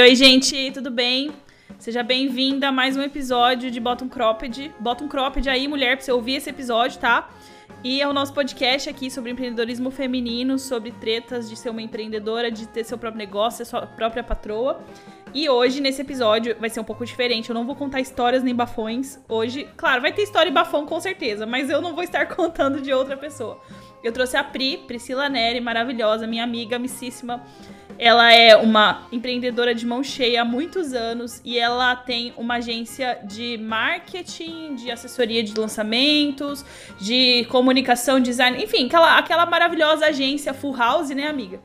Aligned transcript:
Oi, 0.00 0.08
oi, 0.08 0.16
gente, 0.16 0.70
tudo 0.72 0.90
bem? 0.90 1.30
Seja 1.78 2.02
bem-vinda 2.02 2.68
a 2.68 2.72
mais 2.72 2.96
um 2.96 3.02
episódio 3.02 3.70
de 3.70 3.78
Bota 3.78 4.02
um 4.02 4.08
Cropped. 4.08 4.72
Bota 4.80 5.04
um 5.04 5.08
Cropped 5.08 5.46
aí, 5.46 5.68
mulher, 5.68 5.94
pra 5.94 6.02
você 6.02 6.10
ouvir 6.10 6.36
esse 6.36 6.48
episódio, 6.48 6.98
tá? 6.98 7.28
E 7.84 8.00
é 8.00 8.08
o 8.08 8.12
nosso 8.14 8.32
podcast 8.32 8.88
aqui 8.88 9.10
sobre 9.10 9.30
empreendedorismo 9.30 9.90
feminino, 9.90 10.58
sobre 10.58 10.90
tretas 10.90 11.50
de 11.50 11.54
ser 11.54 11.68
uma 11.68 11.82
empreendedora, 11.82 12.50
de 12.50 12.66
ter 12.66 12.82
seu 12.82 12.96
próprio 12.96 13.18
negócio, 13.18 13.64
sua 13.66 13.86
própria 13.86 14.24
patroa. 14.24 14.82
E 15.34 15.50
hoje, 15.50 15.82
nesse 15.82 16.00
episódio, 16.00 16.56
vai 16.58 16.70
ser 16.70 16.80
um 16.80 16.84
pouco 16.84 17.04
diferente. 17.04 17.50
Eu 17.50 17.54
não 17.54 17.66
vou 17.66 17.76
contar 17.76 18.00
histórias 18.00 18.42
nem 18.42 18.54
bafões. 18.54 19.18
Hoje, 19.28 19.68
claro, 19.76 20.00
vai 20.00 20.14
ter 20.14 20.22
história 20.22 20.48
e 20.48 20.52
bafão 20.52 20.86
com 20.86 20.98
certeza, 20.98 21.44
mas 21.44 21.68
eu 21.68 21.82
não 21.82 21.94
vou 21.94 22.02
estar 22.02 22.24
contando 22.34 22.80
de 22.80 22.90
outra 22.90 23.18
pessoa. 23.18 23.60
Eu 24.02 24.12
trouxe 24.12 24.34
a 24.38 24.42
Pri, 24.42 24.78
Priscila 24.78 25.28
Neri, 25.28 25.60
maravilhosa, 25.60 26.26
minha 26.26 26.42
amiga, 26.42 26.76
amicíssima. 26.76 27.44
Ela 28.02 28.32
é 28.32 28.56
uma 28.56 29.06
empreendedora 29.12 29.74
de 29.74 29.84
mão 29.84 30.02
cheia 30.02 30.40
há 30.40 30.44
muitos 30.44 30.94
anos 30.94 31.38
e 31.44 31.58
ela 31.58 31.94
tem 31.94 32.32
uma 32.34 32.54
agência 32.54 33.18
de 33.24 33.58
marketing, 33.58 34.74
de 34.74 34.90
assessoria 34.90 35.42
de 35.42 35.52
lançamentos, 35.52 36.64
de 36.98 37.44
comunicação, 37.50 38.18
design, 38.18 38.64
enfim, 38.64 38.86
aquela, 38.86 39.18
aquela 39.18 39.44
maravilhosa 39.44 40.06
agência 40.06 40.54
full 40.54 40.74
house, 40.74 41.10
né, 41.10 41.26
amiga? 41.26 41.60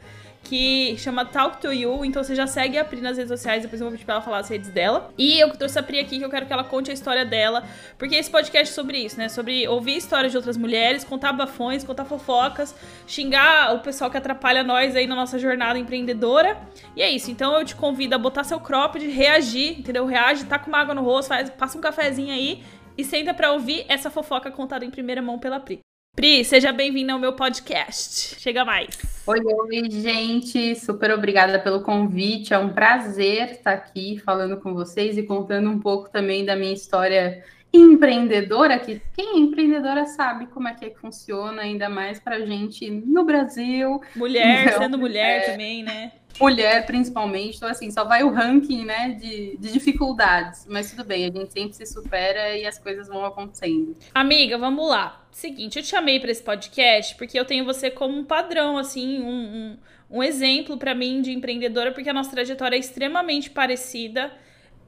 Que 0.45 0.95
chama 0.97 1.25
Talk 1.25 1.59
to 1.59 1.73
You. 1.73 2.05
Então 2.05 2.23
você 2.23 2.35
já 2.35 2.47
segue 2.47 2.77
a 2.77 2.85
Pri 2.85 3.01
nas 3.01 3.17
redes 3.17 3.31
sociais, 3.31 3.63
depois 3.63 3.81
eu 3.81 3.85
vou 3.85 3.91
pedir 3.91 4.05
pra 4.05 4.15
ela 4.15 4.23
falar 4.23 4.38
as 4.38 4.47
redes 4.47 4.69
dela. 4.69 5.11
E 5.17 5.39
eu 5.39 5.49
trouxe 5.57 5.77
a 5.77 5.83
Pri 5.83 5.99
aqui 5.99 6.19
que 6.19 6.23
eu 6.23 6.29
quero 6.29 6.45
que 6.45 6.53
ela 6.53 6.63
conte 6.63 6.91
a 6.91 6.93
história 6.93 7.25
dela, 7.25 7.65
porque 7.97 8.15
esse 8.15 8.29
podcast 8.29 8.71
é 8.71 8.73
sobre 8.73 8.99
isso, 8.99 9.17
né? 9.17 9.27
Sobre 9.27 9.67
ouvir 9.67 9.97
histórias 9.97 10.31
de 10.31 10.37
outras 10.37 10.55
mulheres, 10.55 11.03
contar 11.03 11.33
bafões, 11.33 11.83
contar 11.83 12.05
fofocas, 12.05 12.75
xingar 13.07 13.73
o 13.75 13.79
pessoal 13.79 14.09
que 14.09 14.17
atrapalha 14.17 14.63
nós 14.63 14.95
aí 14.95 15.07
na 15.07 15.15
nossa 15.15 15.39
jornada 15.39 15.77
empreendedora. 15.79 16.57
E 16.95 17.02
é 17.02 17.09
isso. 17.09 17.31
Então 17.31 17.57
eu 17.57 17.65
te 17.65 17.75
convido 17.75 18.13
a 18.13 18.17
botar 18.17 18.43
seu 18.43 18.59
cropped, 18.59 19.05
reagir, 19.07 19.80
entendeu? 19.80 20.05
Reage, 20.05 20.45
tá 20.45 20.59
com 20.59 20.69
uma 20.69 20.77
água 20.77 20.93
no 20.93 21.02
rosto, 21.02 21.30
faz, 21.30 21.49
passa 21.49 21.77
um 21.77 21.81
cafezinho 21.81 22.31
aí 22.31 22.63
e 22.97 23.03
senta 23.03 23.33
pra 23.33 23.52
ouvir 23.52 23.83
essa 23.89 24.11
fofoca 24.11 24.52
contada 24.52 24.85
em 24.85 24.91
primeira 24.91 25.21
mão 25.21 25.39
pela 25.39 25.59
Pri. 25.59 25.80
Pri, 26.15 26.45
seja 26.45 26.71
bem-vinda 26.71 27.13
ao 27.13 27.19
meu 27.19 27.33
podcast. 27.33 28.39
Chega 28.39 28.63
mais. 28.63 29.14
Oi, 29.27 29.39
oi, 29.43 29.89
gente. 29.89 30.75
Super 30.75 31.11
obrigada 31.11 31.57
pelo 31.57 31.81
convite. 31.81 32.53
É 32.53 32.59
um 32.59 32.71
prazer 32.71 33.53
estar 33.53 33.71
aqui 33.71 34.19
falando 34.19 34.61
com 34.61 34.75
vocês 34.75 35.17
e 35.17 35.23
contando 35.23 35.67
um 35.67 35.79
pouco 35.79 36.11
também 36.11 36.45
da 36.45 36.55
minha 36.55 36.71
história 36.71 37.43
empreendedora, 37.77 38.79
que 38.79 39.01
quem 39.15 39.35
é 39.35 39.39
empreendedora 39.39 40.05
sabe 40.05 40.47
como 40.47 40.67
é 40.67 40.73
que, 40.73 40.85
é 40.85 40.89
que 40.89 40.99
funciona, 40.99 41.61
ainda 41.61 41.89
mais 41.89 42.19
para 42.19 42.45
gente 42.45 42.89
no 42.89 43.23
Brasil. 43.23 44.01
Mulher, 44.15 44.67
então, 44.67 44.81
sendo 44.81 44.97
mulher 44.97 45.41
é... 45.41 45.51
também, 45.51 45.83
né? 45.83 46.11
mulher, 46.39 46.85
principalmente. 46.85 47.57
Então, 47.57 47.69
assim, 47.69 47.89
só 47.91 48.03
vai 48.03 48.23
o 48.23 48.31
ranking, 48.31 48.85
né, 48.85 49.09
de, 49.19 49.57
de 49.57 49.71
dificuldades. 49.71 50.65
Mas 50.69 50.91
tudo 50.91 51.03
bem, 51.03 51.25
a 51.25 51.31
gente 51.31 51.51
sempre 51.51 51.73
se 51.73 51.85
supera 51.85 52.55
e 52.55 52.65
as 52.65 52.77
coisas 52.77 53.07
vão 53.07 53.25
acontecendo. 53.25 53.95
Amiga, 54.13 54.57
vamos 54.57 54.87
lá. 54.89 55.25
Seguinte, 55.31 55.77
eu 55.77 55.83
te 55.83 55.89
chamei 55.89 56.19
para 56.19 56.31
esse 56.31 56.43
podcast 56.43 57.15
porque 57.15 57.39
eu 57.39 57.45
tenho 57.45 57.65
você 57.65 57.89
como 57.89 58.17
um 58.17 58.23
padrão, 58.23 58.77
assim, 58.77 59.21
um, 59.21 59.29
um, 59.29 59.77
um 60.17 60.23
exemplo 60.23 60.77
para 60.77 60.95
mim 60.95 61.21
de 61.21 61.31
empreendedora, 61.31 61.91
porque 61.91 62.09
a 62.09 62.14
nossa 62.14 62.31
trajetória 62.31 62.75
é 62.75 62.80
extremamente 62.80 63.49
parecida. 63.49 64.31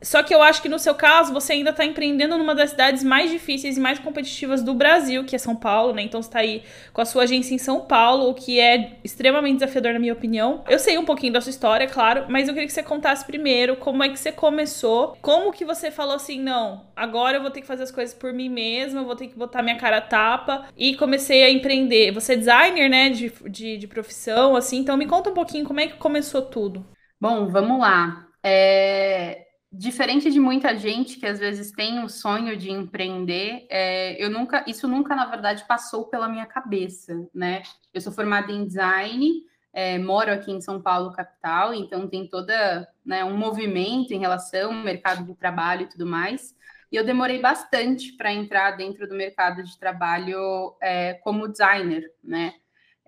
Só 0.01 0.21
que 0.21 0.33
eu 0.33 0.41
acho 0.41 0.61
que 0.61 0.69
no 0.69 0.77
seu 0.77 0.93
caso, 0.93 1.33
você 1.33 1.53
ainda 1.53 1.71
está 1.71 1.83
empreendendo 1.83 2.37
numa 2.37 2.53
das 2.53 2.69
cidades 2.71 3.03
mais 3.03 3.31
difíceis 3.31 3.77
e 3.77 3.79
mais 3.79 3.97
competitivas 3.99 4.61
do 4.61 4.73
Brasil, 4.73 5.25
que 5.25 5.35
é 5.35 5.39
São 5.39 5.55
Paulo, 5.55 5.93
né? 5.93 6.03
Então 6.03 6.21
você 6.21 6.29
tá 6.29 6.39
aí 6.39 6.63
com 6.93 7.01
a 7.01 7.05
sua 7.05 7.23
agência 7.23 7.53
em 7.53 7.57
São 7.57 7.81
Paulo, 7.81 8.29
o 8.29 8.33
que 8.33 8.59
é 8.59 8.97
extremamente 9.03 9.59
desafiador, 9.59 9.93
na 9.93 9.99
minha 9.99 10.13
opinião. 10.13 10.63
Eu 10.67 10.77
sei 10.77 10.97
um 10.97 11.05
pouquinho 11.05 11.33
da 11.33 11.41
sua 11.41 11.49
história, 11.49 11.87
claro, 11.87 12.25
mas 12.29 12.47
eu 12.47 12.53
queria 12.53 12.67
que 12.67 12.73
você 12.73 12.83
contasse 12.83 13.25
primeiro 13.25 13.75
como 13.75 14.03
é 14.03 14.09
que 14.09 14.19
você 14.19 14.31
começou, 14.31 15.17
como 15.21 15.51
que 15.51 15.65
você 15.65 15.89
falou 15.89 16.15
assim, 16.15 16.39
não, 16.39 16.87
agora 16.95 17.37
eu 17.37 17.41
vou 17.41 17.49
ter 17.49 17.61
que 17.61 17.67
fazer 17.67 17.83
as 17.83 17.91
coisas 17.91 18.13
por 18.13 18.31
mim 18.31 18.49
mesma, 18.49 19.01
eu 19.01 19.05
vou 19.05 19.15
ter 19.15 19.27
que 19.27 19.37
botar 19.37 19.63
minha 19.63 19.77
cara 19.77 19.97
a 19.97 20.01
tapa, 20.01 20.67
e 20.77 20.95
comecei 20.95 21.43
a 21.43 21.49
empreender. 21.49 22.11
Você 22.11 22.33
é 22.33 22.37
designer, 22.37 22.89
né, 22.89 23.09
de, 23.09 23.31
de, 23.49 23.77
de 23.77 23.87
profissão, 23.87 24.55
assim, 24.55 24.77
então 24.77 24.95
me 24.95 25.07
conta 25.07 25.31
um 25.31 25.33
pouquinho 25.33 25.65
como 25.65 25.79
é 25.79 25.87
que 25.87 25.97
começou 25.97 26.41
tudo. 26.43 26.85
Bom, 27.19 27.47
vamos 27.47 27.79
lá. 27.79 28.27
É, 28.43 29.46
diferente 29.77 30.31
de 30.31 30.39
muita 30.39 30.75
gente 30.75 31.19
que 31.19 31.25
às 31.25 31.37
vezes 31.39 31.71
tem 31.71 32.03
o 32.03 32.09
sonho 32.09 32.57
de 32.57 32.71
empreender, 32.71 33.67
é, 33.69 34.21
eu 34.21 34.29
nunca, 34.29 34.65
isso 34.67 34.87
nunca 34.87 35.15
na 35.15 35.25
verdade 35.25 35.65
passou 35.67 36.05
pela 36.05 36.27
minha 36.27 36.47
cabeça, 36.47 37.13
né? 37.33 37.61
Eu 37.93 38.01
sou 38.01 38.11
formada 38.11 38.51
em 38.51 38.65
design, 38.65 39.43
é, 39.71 39.99
moro 39.99 40.33
aqui 40.33 40.51
em 40.51 40.59
São 40.59 40.81
Paulo 40.81 41.13
capital, 41.13 41.73
então 41.75 42.07
tem 42.07 42.27
toda 42.27 42.87
né, 43.05 43.23
um 43.23 43.37
movimento 43.37 44.11
em 44.11 44.19
relação 44.19 44.73
ao 44.73 44.83
mercado 44.83 45.23
de 45.23 45.35
trabalho 45.35 45.83
e 45.83 45.89
tudo 45.89 46.07
mais. 46.07 46.55
E 46.91 46.95
eu 46.95 47.05
demorei 47.05 47.39
bastante 47.39 48.13
para 48.13 48.33
entrar 48.33 48.71
dentro 48.71 49.07
do 49.07 49.13
mercado 49.13 49.61
de 49.63 49.77
trabalho 49.77 50.75
é, 50.81 51.13
como 51.15 51.47
designer, 51.47 52.11
né? 52.23 52.53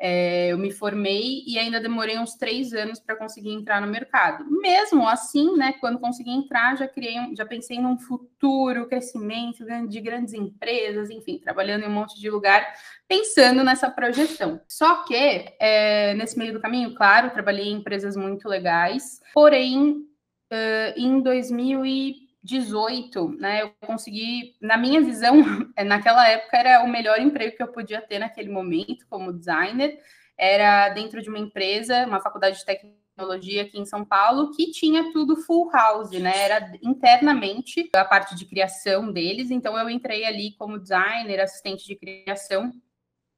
É, 0.02 0.48
eu 0.48 0.58
me 0.58 0.72
formei 0.72 1.44
e 1.46 1.60
ainda 1.60 1.80
demorei 1.80 2.18
uns 2.18 2.36
três 2.36 2.72
anos 2.74 3.02
para 3.02 3.18
conseguir 3.18 3.52
entrar 3.52 3.82
no 3.82 3.88
mercado. 3.88 4.46
Mesmo 4.50 5.06
assim, 5.06 5.58
né, 5.58 5.74
quando 5.74 6.00
consegui 6.00 6.32
entrar, 6.32 6.78
já 6.78 6.88
criei, 6.88 7.16
já 7.36 7.46
pensei 7.46 7.80
num 7.80 7.98
futuro 7.98 8.88
crescimento 8.88 9.66
de 9.88 10.00
grandes 10.00 10.34
empresas, 10.34 11.10
enfim, 11.10 11.38
trabalhando 11.38 11.84
em 11.84 11.88
um 11.88 11.92
monte 11.92 12.18
de 12.18 12.30
lugar, 12.30 12.66
pensando 13.10 13.62
nessa 13.62 13.92
projeção. 13.92 14.62
Só 14.70 15.04
que 15.04 15.54
é, 15.60 16.14
nesse 16.14 16.38
meio 16.38 16.54
do 16.54 16.62
caminho, 16.62 16.96
claro, 16.96 17.32
trabalhei 17.32 17.68
em 17.68 17.76
empresas 17.76 18.16
muito 18.16 18.48
legais, 18.48 19.22
porém, 19.34 20.06
uh, 20.52 20.94
em 20.96 21.22
2000 21.22 21.86
e 21.86 22.29
18, 22.44 23.30
né, 23.38 23.64
eu 23.64 23.74
consegui, 23.86 24.56
na 24.62 24.78
minha 24.78 25.02
visão, 25.02 25.36
naquela 25.86 26.28
época 26.28 26.58
era 26.58 26.84
o 26.84 26.88
melhor 26.88 27.20
emprego 27.20 27.56
que 27.56 27.64
eu 27.64 27.72
podia 27.72 28.02
ter 28.02 28.20
naquele 28.20 28.50
momento 28.50 29.06
como 29.10 29.34
designer, 29.34 30.00
era 30.38 30.90
dentro 30.90 31.22
de 31.22 31.30
uma 31.30 31.38
empresa, 31.38 32.06
uma 32.06 32.22
faculdade 32.22 32.58
de 32.58 32.66
tecnologia 32.66 33.64
aqui 33.64 33.78
em 33.78 33.86
São 33.86 34.06
Paulo, 34.06 34.52
que 34.56 34.72
tinha 34.72 35.12
tudo 35.12 35.36
full 35.36 35.70
house, 35.70 36.12
né, 36.12 36.32
era 36.36 36.72
internamente 36.82 37.90
a 37.94 38.06
parte 38.06 38.36
de 38.36 38.46
criação 38.46 39.12
deles, 39.12 39.52
então 39.52 39.78
eu 39.78 39.90
entrei 39.90 40.24
ali 40.26 40.56
como 40.58 40.80
designer, 40.80 41.42
assistente 41.42 41.86
de 41.86 41.96
criação, 41.98 42.72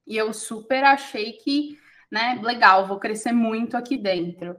e 0.06 0.16
eu 0.16 0.32
super 0.32 0.84
achei 0.84 1.32
que, 1.32 1.76
né, 2.10 2.40
legal, 2.42 2.86
vou 2.86 2.98
crescer 2.98 3.32
muito 3.32 3.76
aqui 3.76 3.96
dentro. 3.96 4.56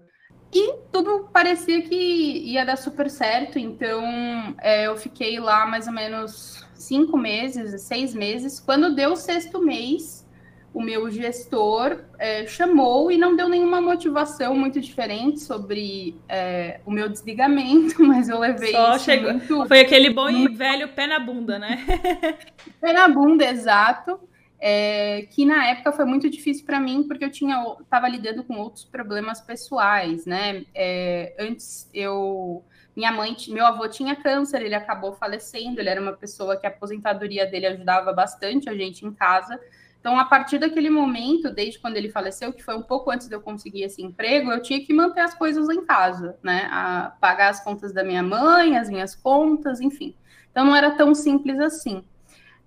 E 0.54 0.76
tudo 0.92 1.28
parecia 1.34 1.82
que 1.82 1.96
ia 1.96 2.64
dar 2.64 2.78
super 2.78 3.10
certo, 3.10 3.58
então 3.58 4.04
é, 4.62 4.86
eu 4.86 4.96
fiquei 4.96 5.40
lá 5.40 5.66
mais 5.66 5.88
ou 5.88 5.94
menos 5.94 6.64
cinco 6.76 7.18
meses, 7.18 7.82
seis 7.82 8.14
meses. 8.14 8.60
Quando 8.60 8.94
deu 8.94 9.14
o 9.14 9.16
sexto 9.16 9.60
mês, 9.60 10.24
o 10.72 10.80
meu 10.80 11.10
gestor 11.10 12.02
é, 12.20 12.46
chamou 12.46 13.12
e 13.12 13.18
não 13.18 13.36
deu 13.36 13.50
nenhuma 13.50 13.82
motivação 13.82 14.56
muito 14.56 14.80
diferente 14.80 15.40
sobre 15.40 16.16
é, 16.30 16.80
o 16.86 16.92
meu 16.92 17.10
desligamento, 17.10 18.02
mas 18.06 18.30
eu 18.30 18.38
levei 18.38 18.72
Só 18.72 19.00
chegou. 19.00 19.32
Muito, 19.32 19.68
Foi 19.68 19.80
aquele 19.80 20.12
bom 20.12 20.30
e 20.30 20.48
velho 20.50 20.88
pé 20.90 21.08
na 21.08 21.20
bunda, 21.20 21.58
né? 21.58 21.84
pé 22.80 22.94
na 22.94 23.08
bunda, 23.08 23.44
exato 23.46 24.20
é, 24.66 25.24
que 25.24 25.46
na 25.46 25.68
época 25.68 25.92
foi 25.92 26.06
muito 26.06 26.30
difícil 26.30 26.66
para 26.66 26.80
mim, 26.80 27.04
porque 27.06 27.26
eu 27.26 27.30
tinha 27.30 27.62
estava 27.82 28.08
lidando 28.08 28.46
com 28.46 28.56
outros 28.56 28.86
problemas 28.86 29.42
pessoais, 29.42 30.26
né? 30.26 30.64
É, 30.74 31.36
antes 31.38 31.90
eu. 31.94 32.64
Minha 32.96 33.12
mãe, 33.12 33.36
meu 33.50 33.66
avô 33.66 33.86
tinha 33.90 34.16
câncer, 34.16 34.62
ele 34.62 34.76
acabou 34.76 35.12
falecendo, 35.14 35.82
ele 35.82 35.90
era 35.90 36.00
uma 36.00 36.14
pessoa 36.14 36.56
que 36.56 36.66
a 36.66 36.70
aposentadoria 36.70 37.46
dele 37.46 37.66
ajudava 37.66 38.14
bastante 38.14 38.70
a 38.70 38.74
gente 38.74 39.06
em 39.06 39.12
casa. 39.12 39.60
Então, 40.00 40.18
a 40.18 40.24
partir 40.24 40.60
daquele 40.60 40.90
momento, 40.90 41.52
desde 41.52 41.80
quando 41.80 41.98
ele 41.98 42.10
faleceu, 42.10 42.54
que 42.54 42.64
foi 42.64 42.78
um 42.78 42.84
pouco 42.84 43.12
antes 43.12 43.28
de 43.28 43.36
eu 43.36 43.42
conseguir 43.42 43.84
esse 43.84 44.02
emprego, 44.02 44.50
eu 44.50 44.62
tinha 44.62 44.80
que 44.86 44.94
manter 44.94 45.22
as 45.22 45.34
coisas 45.34 45.68
em 45.70 45.84
casa, 45.84 46.38
né? 46.42 46.70
A 46.72 47.14
pagar 47.20 47.50
as 47.50 47.62
contas 47.62 47.92
da 47.92 48.04
minha 48.04 48.24
mãe, 48.24 48.78
as 48.78 48.90
minhas 48.90 49.14
contas, 49.14 49.82
enfim. 49.82 50.16
Então, 50.52 50.64
não 50.64 50.76
era 50.76 50.92
tão 50.92 51.14
simples 51.14 51.60
assim. 51.60 52.04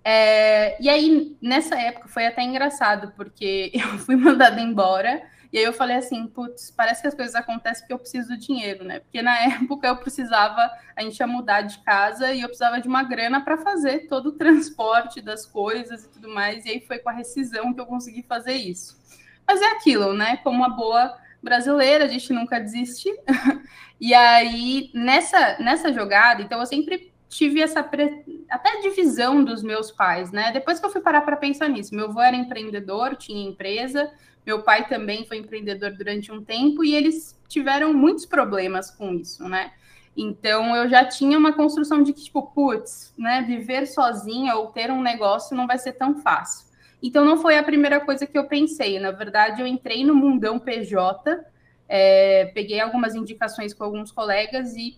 É, 0.08 0.80
e 0.80 0.88
aí, 0.88 1.36
nessa 1.42 1.74
época, 1.74 2.06
foi 2.06 2.28
até 2.28 2.40
engraçado, 2.40 3.12
porque 3.16 3.72
eu 3.74 3.98
fui 3.98 4.14
mandada 4.14 4.60
embora, 4.60 5.20
e 5.52 5.58
aí 5.58 5.64
eu 5.64 5.72
falei 5.72 5.96
assim, 5.96 6.28
putz, 6.28 6.70
parece 6.70 7.02
que 7.02 7.08
as 7.08 7.14
coisas 7.14 7.34
acontecem 7.34 7.80
porque 7.80 7.92
eu 7.92 7.98
preciso 7.98 8.28
do 8.28 8.36
dinheiro, 8.36 8.84
né? 8.84 9.00
Porque 9.00 9.20
na 9.20 9.36
época 9.52 9.88
eu 9.88 9.96
precisava, 9.96 10.70
a 10.94 11.02
gente 11.02 11.18
ia 11.18 11.26
mudar 11.26 11.62
de 11.62 11.78
casa 11.80 12.32
e 12.32 12.40
eu 12.40 12.46
precisava 12.46 12.80
de 12.80 12.86
uma 12.86 13.02
grana 13.02 13.40
para 13.40 13.58
fazer 13.58 14.06
todo 14.06 14.26
o 14.26 14.32
transporte 14.32 15.20
das 15.20 15.44
coisas 15.44 16.04
e 16.04 16.08
tudo 16.08 16.28
mais, 16.28 16.64
e 16.64 16.70
aí 16.70 16.80
foi 16.80 17.00
com 17.00 17.10
a 17.10 17.12
rescisão 17.12 17.74
que 17.74 17.80
eu 17.80 17.86
consegui 17.86 18.22
fazer 18.22 18.54
isso. 18.54 18.96
Mas 19.44 19.60
é 19.60 19.72
aquilo, 19.72 20.14
né? 20.14 20.36
Como 20.36 20.58
uma 20.58 20.68
boa 20.68 21.18
brasileira, 21.42 22.04
a 22.04 22.08
gente 22.08 22.32
nunca 22.32 22.60
desiste. 22.60 23.10
e 24.00 24.14
aí, 24.14 24.88
nessa, 24.94 25.58
nessa 25.58 25.92
jogada, 25.92 26.42
então 26.42 26.60
eu 26.60 26.66
sempre 26.66 27.12
tive 27.28 27.60
essa 27.60 27.82
pre... 27.82 28.24
até 28.48 28.80
divisão 28.80 29.44
dos 29.44 29.62
meus 29.62 29.90
pais, 29.90 30.30
né? 30.30 30.52
Depois 30.52 30.78
que 30.78 30.86
eu 30.86 30.90
fui 30.90 31.00
parar 31.00 31.22
para 31.22 31.36
pensar 31.36 31.68
nisso, 31.68 31.94
meu 31.94 32.06
avô 32.06 32.20
era 32.20 32.36
empreendedor, 32.36 33.16
tinha 33.16 33.48
empresa, 33.48 34.12
Meu 34.46 34.62
pai 34.62 34.86
também 34.88 35.26
foi 35.26 35.38
empreendedor 35.38 35.90
durante 35.90 36.30
um 36.30 36.40
tempo 36.42 36.84
e 36.84 36.94
eles 36.94 37.36
tiveram 37.48 37.92
muitos 37.92 38.24
problemas 38.24 38.90
com 38.92 39.12
isso, 39.12 39.48
né? 39.48 39.72
Então 40.16 40.74
eu 40.74 40.88
já 40.88 41.04
tinha 41.04 41.36
uma 41.36 41.52
construção 41.52 42.02
de 42.02 42.12
que, 42.12 42.22
tipo, 42.22 42.42
putz, 42.42 43.12
né, 43.18 43.42
viver 43.42 43.86
sozinha 43.86 44.54
ou 44.54 44.68
ter 44.68 44.90
um 44.90 45.02
negócio 45.02 45.56
não 45.56 45.66
vai 45.66 45.78
ser 45.78 45.92
tão 45.92 46.16
fácil. 46.22 46.66
Então 47.02 47.24
não 47.24 47.36
foi 47.36 47.58
a 47.58 47.62
primeira 47.62 48.00
coisa 48.00 48.26
que 48.26 48.38
eu 48.38 48.46
pensei. 48.46 48.98
Na 48.98 49.10
verdade, 49.10 49.60
eu 49.60 49.66
entrei 49.66 50.04
no 50.04 50.14
mundão 50.14 50.58
PJ, 50.58 51.44
é, 51.88 52.46
peguei 52.54 52.80
algumas 52.80 53.14
indicações 53.14 53.74
com 53.74 53.84
alguns 53.84 54.10
colegas 54.10 54.74
e 54.74 54.96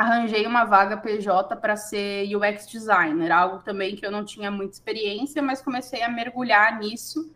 arranjei 0.00 0.46
uma 0.46 0.64
vaga 0.64 0.96
PJ 0.96 1.54
para 1.56 1.76
ser 1.76 2.34
UX 2.34 2.66
designer, 2.66 3.30
algo 3.30 3.62
também 3.62 3.94
que 3.94 4.06
eu 4.06 4.10
não 4.10 4.24
tinha 4.24 4.50
muita 4.50 4.72
experiência, 4.72 5.42
mas 5.42 5.60
comecei 5.60 6.02
a 6.02 6.08
mergulhar 6.08 6.78
nisso, 6.78 7.30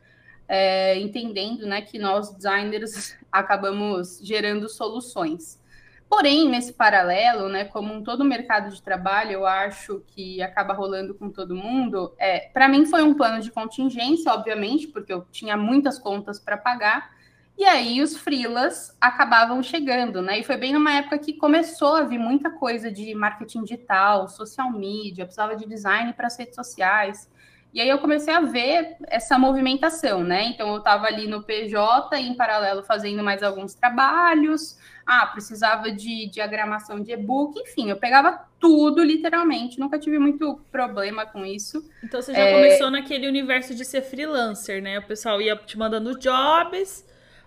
é, 0.48 0.98
entendendo 0.98 1.66
né, 1.66 1.82
que 1.82 1.98
nós 1.98 2.34
designers 2.34 3.18
acabamos 3.30 4.18
gerando 4.22 4.66
soluções. 4.66 5.62
Porém, 6.08 6.48
nesse 6.48 6.72
paralelo, 6.72 7.50
né, 7.50 7.66
como 7.66 7.92
um 7.92 8.02
todo 8.02 8.24
mercado 8.24 8.70
de 8.70 8.80
trabalho, 8.80 9.32
eu 9.32 9.46
acho 9.46 10.02
que 10.06 10.40
acaba 10.40 10.72
rolando 10.72 11.14
com 11.14 11.28
todo 11.28 11.54
mundo, 11.54 12.14
é, 12.18 12.48
para 12.48 12.66
mim 12.66 12.86
foi 12.86 13.02
um 13.02 13.12
plano 13.12 13.42
de 13.42 13.50
contingência, 13.50 14.32
obviamente, 14.32 14.86
porque 14.86 15.12
eu 15.12 15.26
tinha 15.30 15.54
muitas 15.54 15.98
contas 15.98 16.40
para 16.40 16.56
pagar, 16.56 17.13
e 17.56 17.64
aí 17.64 18.02
os 18.02 18.16
freelas 18.16 18.96
acabavam 19.00 19.62
chegando, 19.62 20.20
né? 20.20 20.40
E 20.40 20.44
foi 20.44 20.56
bem 20.56 20.72
numa 20.72 20.92
época 20.92 21.18
que 21.18 21.34
começou 21.34 21.94
a 21.94 22.02
vir 22.02 22.18
muita 22.18 22.50
coisa 22.50 22.90
de 22.90 23.14
marketing 23.14 23.62
digital, 23.62 24.28
social 24.28 24.72
media, 24.72 25.24
precisava 25.24 25.54
de 25.54 25.64
design 25.64 26.12
para 26.14 26.26
as 26.26 26.36
redes 26.36 26.56
sociais. 26.56 27.30
E 27.72 27.80
aí 27.80 27.88
eu 27.88 27.98
comecei 27.98 28.32
a 28.34 28.40
ver 28.40 28.96
essa 29.06 29.38
movimentação, 29.38 30.24
né? 30.24 30.44
Então 30.44 30.68
eu 30.72 30.78
estava 30.78 31.06
ali 31.06 31.28
no 31.28 31.44
PJ 31.44 32.16
em 32.16 32.34
paralelo 32.34 32.82
fazendo 32.82 33.22
mais 33.22 33.42
alguns 33.42 33.74
trabalhos. 33.74 34.76
Ah, 35.06 35.26
precisava 35.26 35.92
de 35.92 36.28
diagramação 36.30 37.00
de 37.00 37.12
e-book, 37.12 37.58
enfim, 37.60 37.90
eu 37.90 37.96
pegava 37.96 38.48
tudo 38.58 39.04
literalmente, 39.04 39.78
nunca 39.78 39.98
tive 39.98 40.18
muito 40.18 40.60
problema 40.72 41.26
com 41.26 41.44
isso. 41.44 41.88
Então 42.02 42.22
você 42.22 42.32
já 42.32 42.40
é... 42.40 42.54
começou 42.54 42.90
naquele 42.90 43.28
universo 43.28 43.74
de 43.74 43.84
ser 43.84 44.02
freelancer, 44.02 44.82
né? 44.82 44.98
O 44.98 45.06
pessoal 45.06 45.40
ia 45.40 45.54
te 45.56 45.78
mandando 45.78 46.18
jobs 46.18 47.04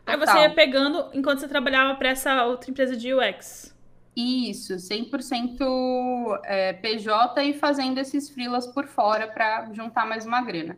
Aí 0.07 0.18
você 0.18 0.39
ia 0.39 0.50
pegando 0.50 1.09
enquanto 1.13 1.39
você 1.39 1.48
trabalhava 1.48 1.95
para 1.95 2.09
essa 2.09 2.45
outra 2.45 2.71
empresa 2.71 2.95
de 2.95 3.13
UX. 3.13 3.75
Isso, 4.15 4.75
100% 4.75 6.39
é, 6.45 6.74
PJ 6.74 7.44
e 7.44 7.54
fazendo 7.54 8.00
esses 8.00 8.30
freelas 8.30 8.65
por 8.65 8.88
fora 8.88 9.27
para 9.27 9.71
juntar 9.74 10.07
mais 10.07 10.25
uma 10.25 10.42
grana. 10.42 10.77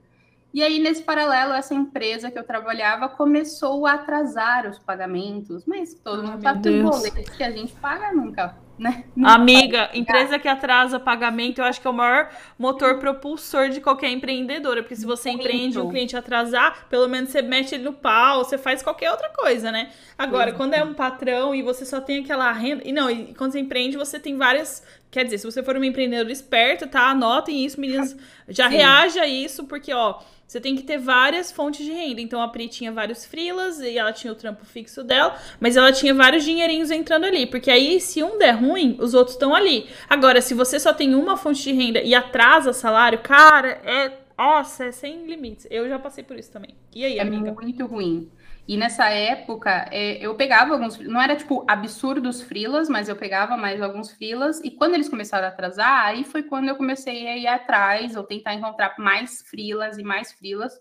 E 0.54 0.64
aí, 0.64 0.80
nesse 0.80 1.04
paralelo, 1.04 1.54
essa 1.54 1.76
empresa 1.76 2.32
que 2.32 2.40
eu 2.40 2.44
trabalhava 2.44 3.08
começou 3.08 3.86
a 3.86 3.94
atrasar 3.94 4.68
os 4.68 4.80
pagamentos, 4.80 5.64
mas 5.66 5.94
todo 5.94 6.24
mundo 6.24 6.42
sabe 6.42 6.62
que 6.64 6.70
os 6.70 6.90
boletos 6.90 7.36
que 7.38 7.44
a 7.44 7.52
gente 7.52 7.72
paga 7.74 8.12
nunca 8.12 8.56
né? 8.80 9.04
Amiga, 9.22 9.90
empresa 9.94 10.40
que 10.40 10.48
atrasa 10.48 10.98
pagamento, 10.98 11.60
eu 11.60 11.66
acho 11.66 11.82
que 11.82 11.86
é 11.86 11.90
o 11.90 11.94
maior 11.94 12.30
motor 12.58 12.98
propulsor 12.98 13.68
de 13.70 13.82
qualquer 13.82 14.10
empreendedora. 14.10 14.82
Porque 14.82 14.96
se 14.96 15.06
você 15.06 15.30
Muito. 15.30 15.42
empreende 15.42 15.78
um 15.78 15.90
cliente 15.90 16.16
atrasar, 16.16 16.88
pelo 16.90 17.08
menos 17.10 17.30
você 17.30 17.42
mete 17.42 17.76
ele 17.76 17.84
no 17.84 17.92
pau, 17.92 18.46
você 18.46 18.58
faz 18.58 18.82
qualquer 18.82 19.12
outra 19.12 19.30
coisa, 19.30 19.70
né? 19.70 19.92
Agora, 20.18 20.54
quando 20.54 20.74
é 20.74 20.84
um 20.84 20.94
patrão 20.94 21.54
e 21.54 21.62
você 21.62 21.86
só 21.86 22.00
tem 22.00 22.24
aquela 22.24 22.50
renda. 22.54 22.82
E 22.86 22.94
não, 22.94 23.12
e 23.12 23.34
quando 23.36 23.52
você 23.52 23.60
empreende, 23.60 23.98
você 23.98 24.18
tem 24.18 24.38
várias. 24.38 24.82
Quer 25.12 25.26
dizer, 25.26 25.40
se 25.40 25.46
você 25.46 25.62
for 25.62 25.76
um 25.76 25.84
empreendedor 25.84 26.32
esperto, 26.32 26.88
tá? 26.88 27.10
Anotem 27.10 27.66
isso, 27.66 27.82
meninas. 27.82 28.16
Já 28.48 28.70
Sim. 28.70 28.78
reaja 28.78 29.22
a 29.22 29.28
isso, 29.28 29.66
porque, 29.66 29.94
ó 29.94 30.20
você 30.50 30.60
tem 30.60 30.76
que 30.76 30.82
ter 30.82 30.98
várias 30.98 31.52
fontes 31.52 31.86
de 31.86 31.92
renda. 31.92 32.20
Então 32.20 32.42
a 32.42 32.48
Pri 32.48 32.68
tinha 32.68 32.92
vários 32.92 33.24
frilas 33.24 33.80
e 33.80 34.00
ela 34.00 34.12
tinha 34.12 34.34
o 34.34 34.36
trampo 34.36 34.66
fixo 34.66 35.04
dela, 35.04 35.38
mas 35.60 35.78
ela 35.78 35.92
tinha 35.92 36.12
vários 36.12 36.44
dinheirinhos 36.44 36.90
entrando 36.90 37.26
ali, 37.26 37.46
porque 37.46 37.70
aí 37.70 38.02
se 38.02 38.24
um 38.24 38.40
der 38.40 38.54
ruim, 38.54 38.98
os 39.00 39.14
outros 39.14 39.36
estão 39.36 39.54
ali. 39.54 39.88
Agora, 40.10 40.42
se 40.42 40.56
você 40.56 40.80
só 40.80 40.92
tem 40.92 41.14
uma 41.14 41.38
fonte 41.38 41.62
de 41.62 41.72
renda 41.72 42.02
e 42.02 42.16
atrasa 42.16 42.74
salário, 42.74 43.20
cara, 43.20 43.80
é 43.86 44.12
nossa, 44.36 44.86
é 44.86 44.92
sem 44.92 45.28
limites. 45.28 45.68
Eu 45.70 45.88
já 45.88 46.00
passei 46.00 46.24
por 46.24 46.36
isso 46.40 46.50
também. 46.50 46.74
E 46.96 47.04
aí, 47.04 47.18
é 47.20 47.22
amiga? 47.22 47.50
É 47.50 47.52
muito 47.52 47.86
ruim. 47.86 48.32
E 48.70 48.78
nessa 48.78 49.10
época, 49.10 49.88
é, 49.92 50.24
eu 50.24 50.36
pegava 50.36 50.74
alguns, 50.74 51.00
não 51.00 51.20
era 51.20 51.36
tipo 51.36 51.66
absurdos 51.68 52.40
frilas, 52.44 52.88
mas 52.88 53.10
eu 53.10 53.16
pegava 53.16 53.58
mais 53.58 53.82
alguns 53.82 54.12
frilas. 54.12 54.62
E 54.64 54.70
quando 54.70 54.94
eles 54.94 55.10
começaram 55.10 55.48
a 55.48 55.50
atrasar, 55.50 56.06
aí 56.06 56.24
foi 56.24 56.44
quando 56.44 56.70
eu 56.70 56.76
comecei 56.76 57.28
a 57.28 57.36
ir 57.36 57.48
atrás, 57.48 58.16
ou 58.16 58.24
tentar 58.24 58.54
encontrar 58.54 58.94
mais 59.00 59.42
frilas 59.42 59.98
e 59.98 60.04
mais 60.04 60.34
frilas, 60.34 60.80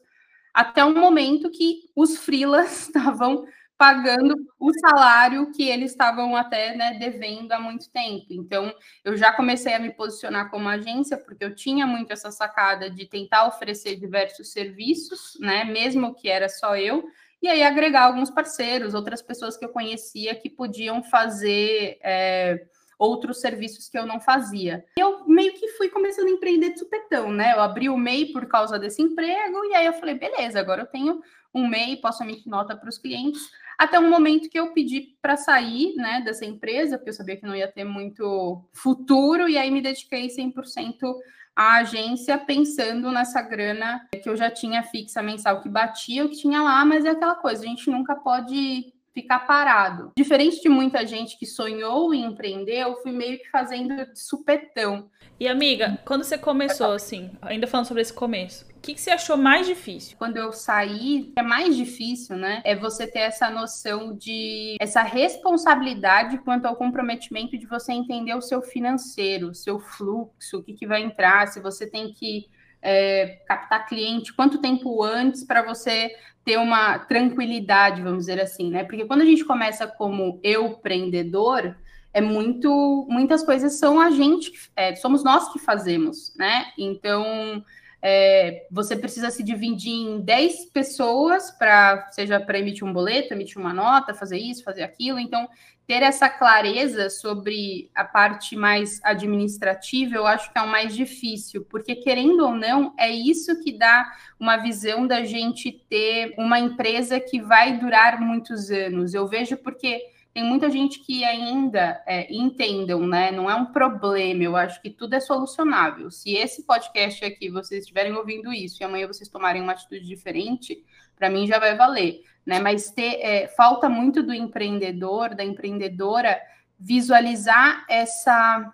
até 0.52 0.84
um 0.84 1.00
momento 1.00 1.50
que 1.50 1.84
os 1.96 2.18
frilas 2.18 2.88
estavam 2.94 3.46
pagando 3.78 4.34
o 4.60 4.70
salário 4.74 5.50
que 5.52 5.66
eles 5.66 5.92
estavam 5.92 6.36
até 6.36 6.76
né, 6.76 6.98
devendo 6.98 7.52
há 7.52 7.58
muito 7.58 7.88
tempo. 7.90 8.26
Então, 8.28 8.70
eu 9.02 9.16
já 9.16 9.32
comecei 9.32 9.72
a 9.72 9.78
me 9.78 9.94
posicionar 9.94 10.50
como 10.50 10.68
agência, 10.68 11.16
porque 11.16 11.42
eu 11.42 11.54
tinha 11.54 11.86
muito 11.86 12.12
essa 12.12 12.30
sacada 12.30 12.90
de 12.90 13.06
tentar 13.06 13.46
oferecer 13.46 13.96
diversos 13.96 14.52
serviços, 14.52 15.38
né, 15.40 15.64
mesmo 15.64 16.14
que 16.14 16.28
era 16.28 16.50
só 16.50 16.76
eu 16.76 17.08
e 17.42 17.48
aí 17.48 17.62
agregar 17.62 18.02
alguns 18.02 18.30
parceiros, 18.30 18.94
outras 18.94 19.22
pessoas 19.22 19.56
que 19.56 19.64
eu 19.64 19.68
conhecia 19.68 20.34
que 20.34 20.50
podiam 20.50 21.02
fazer 21.02 21.98
é, 22.02 22.66
outros 22.98 23.40
serviços 23.40 23.88
que 23.88 23.96
eu 23.96 24.04
não 24.04 24.20
fazia. 24.20 24.84
Eu 24.98 25.24
meio 25.26 25.54
que 25.54 25.68
fui 25.68 25.88
começando 25.88 26.26
a 26.26 26.32
empreender 26.32 26.70
de 26.70 26.80
supetão, 26.80 27.30
né? 27.30 27.54
Eu 27.54 27.60
abri 27.60 27.88
o 27.88 27.96
MEI 27.96 28.32
por 28.32 28.46
causa 28.46 28.78
desse 28.78 29.00
emprego, 29.00 29.64
e 29.66 29.74
aí 29.74 29.86
eu 29.86 29.92
falei, 29.92 30.16
beleza, 30.16 30.58
agora 30.58 30.82
eu 30.82 30.86
tenho 30.86 31.20
um 31.54 31.66
MEI, 31.66 31.96
posso 31.96 32.22
emitir 32.22 32.48
nota 32.48 32.76
para 32.76 32.88
os 32.88 32.98
clientes, 32.98 33.40
até 33.78 33.98
um 34.00 34.10
momento 34.10 34.50
que 34.50 34.58
eu 34.58 34.72
pedi 34.72 35.16
para 35.22 35.36
sair 35.36 35.94
né, 35.94 36.20
dessa 36.24 36.44
empresa, 36.44 36.98
porque 36.98 37.10
eu 37.10 37.14
sabia 37.14 37.36
que 37.36 37.46
não 37.46 37.54
ia 37.54 37.70
ter 37.70 37.84
muito 37.84 38.68
futuro, 38.72 39.48
e 39.48 39.56
aí 39.56 39.70
me 39.70 39.80
dediquei 39.80 40.26
100% 40.26 41.14
a 41.58 41.78
agência 41.78 42.38
pensando 42.38 43.10
nessa 43.10 43.42
grana 43.42 44.06
que 44.22 44.28
eu 44.28 44.36
já 44.36 44.48
tinha 44.48 44.80
fixa 44.84 45.20
mensal 45.20 45.60
que 45.60 45.68
batia, 45.68 46.24
o 46.24 46.28
que 46.28 46.36
tinha 46.36 46.62
lá, 46.62 46.84
mas 46.84 47.04
é 47.04 47.10
aquela 47.10 47.34
coisa, 47.34 47.64
a 47.64 47.66
gente 47.66 47.90
nunca 47.90 48.14
pode 48.14 48.94
ficar 49.20 49.40
parado. 49.40 50.12
Diferente 50.16 50.60
de 50.62 50.68
muita 50.68 51.04
gente 51.04 51.36
que 51.36 51.46
sonhou 51.46 52.14
em 52.14 52.24
empreender, 52.24 52.78
eu 52.78 52.96
fui 53.02 53.10
meio 53.10 53.38
que 53.38 53.50
fazendo 53.50 54.06
de 54.12 54.20
supetão. 54.20 55.10
E 55.40 55.46
amiga, 55.46 55.98
quando 56.04 56.24
você 56.24 56.36
começou 56.36 56.92
assim, 56.92 57.30
ainda 57.40 57.66
falando 57.66 57.86
sobre 57.86 58.02
esse 58.02 58.12
começo, 58.12 58.66
o 58.76 58.80
que, 58.80 58.94
que, 58.94 59.00
você 59.00 59.10
achou 59.10 59.36
mais 59.36 59.66
difícil? 59.66 60.16
Quando 60.16 60.36
eu 60.36 60.52
saí, 60.52 61.32
é 61.36 61.42
mais 61.42 61.76
difícil, 61.76 62.36
né? 62.36 62.60
É 62.64 62.74
você 62.74 63.06
ter 63.06 63.20
essa 63.20 63.50
noção 63.50 64.16
de 64.16 64.76
essa 64.80 65.02
responsabilidade 65.02 66.38
quanto 66.38 66.66
ao 66.66 66.76
comprometimento 66.76 67.58
de 67.58 67.66
você 67.66 67.92
entender 67.92 68.34
o 68.34 68.40
seu 68.40 68.62
financeiro, 68.62 69.50
o 69.50 69.54
seu 69.54 69.78
fluxo, 69.78 70.58
o 70.58 70.62
que, 70.62 70.74
que 70.74 70.86
vai 70.86 71.02
entrar, 71.02 71.48
se 71.48 71.60
você 71.60 71.88
tem 71.88 72.12
que 72.12 72.48
é, 72.82 73.42
captar 73.46 73.86
cliente, 73.86 74.32
quanto 74.32 74.60
tempo 74.60 75.02
antes 75.02 75.44
para 75.44 75.62
você 75.62 76.10
ter 76.44 76.58
uma 76.58 76.98
tranquilidade, 76.98 78.02
vamos 78.02 78.20
dizer 78.20 78.40
assim, 78.40 78.70
né? 78.70 78.84
Porque 78.84 79.04
quando 79.04 79.22
a 79.22 79.26
gente 79.26 79.44
começa 79.44 79.86
como 79.86 80.40
eu 80.42 80.66
empreendedor, 80.66 81.76
é 82.12 82.20
muito, 82.20 83.06
muitas 83.08 83.44
coisas 83.44 83.78
são 83.78 84.00
a 84.00 84.10
gente, 84.10 84.52
é, 84.74 84.94
somos 84.94 85.22
nós 85.22 85.52
que 85.52 85.58
fazemos, 85.58 86.34
né? 86.36 86.66
Então, 86.78 87.62
é, 88.00 88.66
você 88.70 88.96
precisa 88.96 89.30
se 89.30 89.42
dividir 89.42 89.92
em 89.92 90.20
10 90.20 90.66
pessoas 90.66 91.50
para, 91.50 92.08
seja 92.12 92.38
para 92.38 92.58
emitir 92.58 92.84
um 92.84 92.92
boleto, 92.92 93.34
emitir 93.34 93.58
uma 93.58 93.74
nota, 93.74 94.14
fazer 94.14 94.38
isso, 94.38 94.62
fazer 94.62 94.82
aquilo. 94.82 95.18
Então, 95.18 95.48
ter 95.86 96.02
essa 96.02 96.28
clareza 96.28 97.08
sobre 97.08 97.90
a 97.94 98.04
parte 98.04 98.54
mais 98.54 99.00
administrativa, 99.02 100.16
eu 100.16 100.26
acho 100.26 100.52
que 100.52 100.58
é 100.58 100.62
o 100.62 100.68
mais 100.68 100.94
difícil, 100.94 101.64
porque 101.64 101.96
querendo 101.96 102.44
ou 102.44 102.54
não, 102.54 102.92
é 102.98 103.10
isso 103.10 103.58
que 103.62 103.72
dá 103.72 104.06
uma 104.38 104.58
visão 104.58 105.06
da 105.06 105.24
gente 105.24 105.72
ter 105.88 106.34
uma 106.36 106.60
empresa 106.60 107.18
que 107.18 107.40
vai 107.40 107.78
durar 107.78 108.20
muitos 108.20 108.70
anos. 108.70 109.14
Eu 109.14 109.26
vejo 109.26 109.56
porque 109.56 110.02
tem 110.34 110.44
muita 110.44 110.70
gente 110.70 111.00
que 111.00 111.24
ainda 111.24 112.02
é, 112.06 112.32
entendam, 112.32 113.06
né? 113.06 113.30
Não 113.30 113.50
é 113.50 113.54
um 113.54 113.66
problema, 113.66 114.42
eu 114.42 114.56
acho 114.56 114.80
que 114.80 114.90
tudo 114.90 115.14
é 115.14 115.20
solucionável. 115.20 116.10
Se 116.10 116.34
esse 116.34 116.64
podcast 116.64 117.24
aqui 117.24 117.50
vocês 117.50 117.80
estiverem 117.80 118.12
ouvindo 118.14 118.52
isso 118.52 118.82
e 118.82 118.84
amanhã 118.84 119.06
vocês 119.06 119.28
tomarem 119.28 119.62
uma 119.62 119.72
atitude 119.72 120.06
diferente, 120.06 120.84
para 121.16 121.28
mim 121.28 121.46
já 121.46 121.58
vai 121.58 121.76
valer, 121.76 122.22
né? 122.46 122.60
Mas 122.60 122.90
ter, 122.90 123.20
é, 123.20 123.48
falta 123.48 123.88
muito 123.88 124.22
do 124.22 124.32
empreendedor, 124.32 125.34
da 125.34 125.44
empreendedora, 125.44 126.40
visualizar 126.78 127.84
essa 127.88 128.72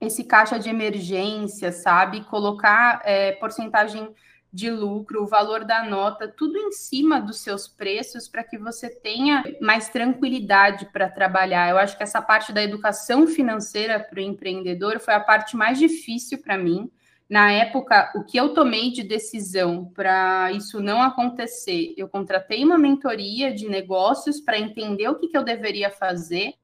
esse 0.00 0.24
caixa 0.24 0.58
de 0.58 0.70
emergência, 0.70 1.70
sabe? 1.70 2.24
Colocar 2.24 3.02
é, 3.04 3.32
porcentagem 3.32 4.14
de 4.52 4.70
lucro, 4.70 5.22
o 5.22 5.26
valor 5.26 5.64
da 5.64 5.84
nota, 5.84 6.26
tudo 6.26 6.58
em 6.58 6.72
cima 6.72 7.20
dos 7.20 7.40
seus 7.40 7.68
preços 7.68 8.28
para 8.28 8.42
que 8.42 8.58
você 8.58 8.90
tenha 8.90 9.44
mais 9.60 9.88
tranquilidade 9.88 10.86
para 10.92 11.08
trabalhar. 11.08 11.70
Eu 11.70 11.78
acho 11.78 11.96
que 11.96 12.02
essa 12.02 12.20
parte 12.20 12.52
da 12.52 12.62
educação 12.62 13.26
financeira 13.26 14.00
para 14.00 14.18
o 14.18 14.22
empreendedor 14.22 14.98
foi 14.98 15.14
a 15.14 15.20
parte 15.20 15.56
mais 15.56 15.78
difícil 15.78 16.38
para 16.42 16.58
mim, 16.58 16.90
Na 17.30 17.52
época, 17.52 18.10
o 18.16 18.24
que 18.24 18.36
eu 18.36 18.52
tomei 18.54 18.90
de 18.90 19.04
decisão 19.04 19.84
para 19.94 20.50
isso 20.50 20.80
não 20.80 21.00
acontecer, 21.00 21.94
eu 21.96 22.08
contratei 22.08 22.64
uma 22.64 22.76
mentoria 22.76 23.54
de 23.54 23.68
negócios 23.68 24.40
para 24.40 24.58
entender 24.58 25.08
o 25.08 25.14
que, 25.14 25.28
que 25.28 25.38
eu 25.38 25.44
deveria 25.44 25.90
fazer 25.90 26.54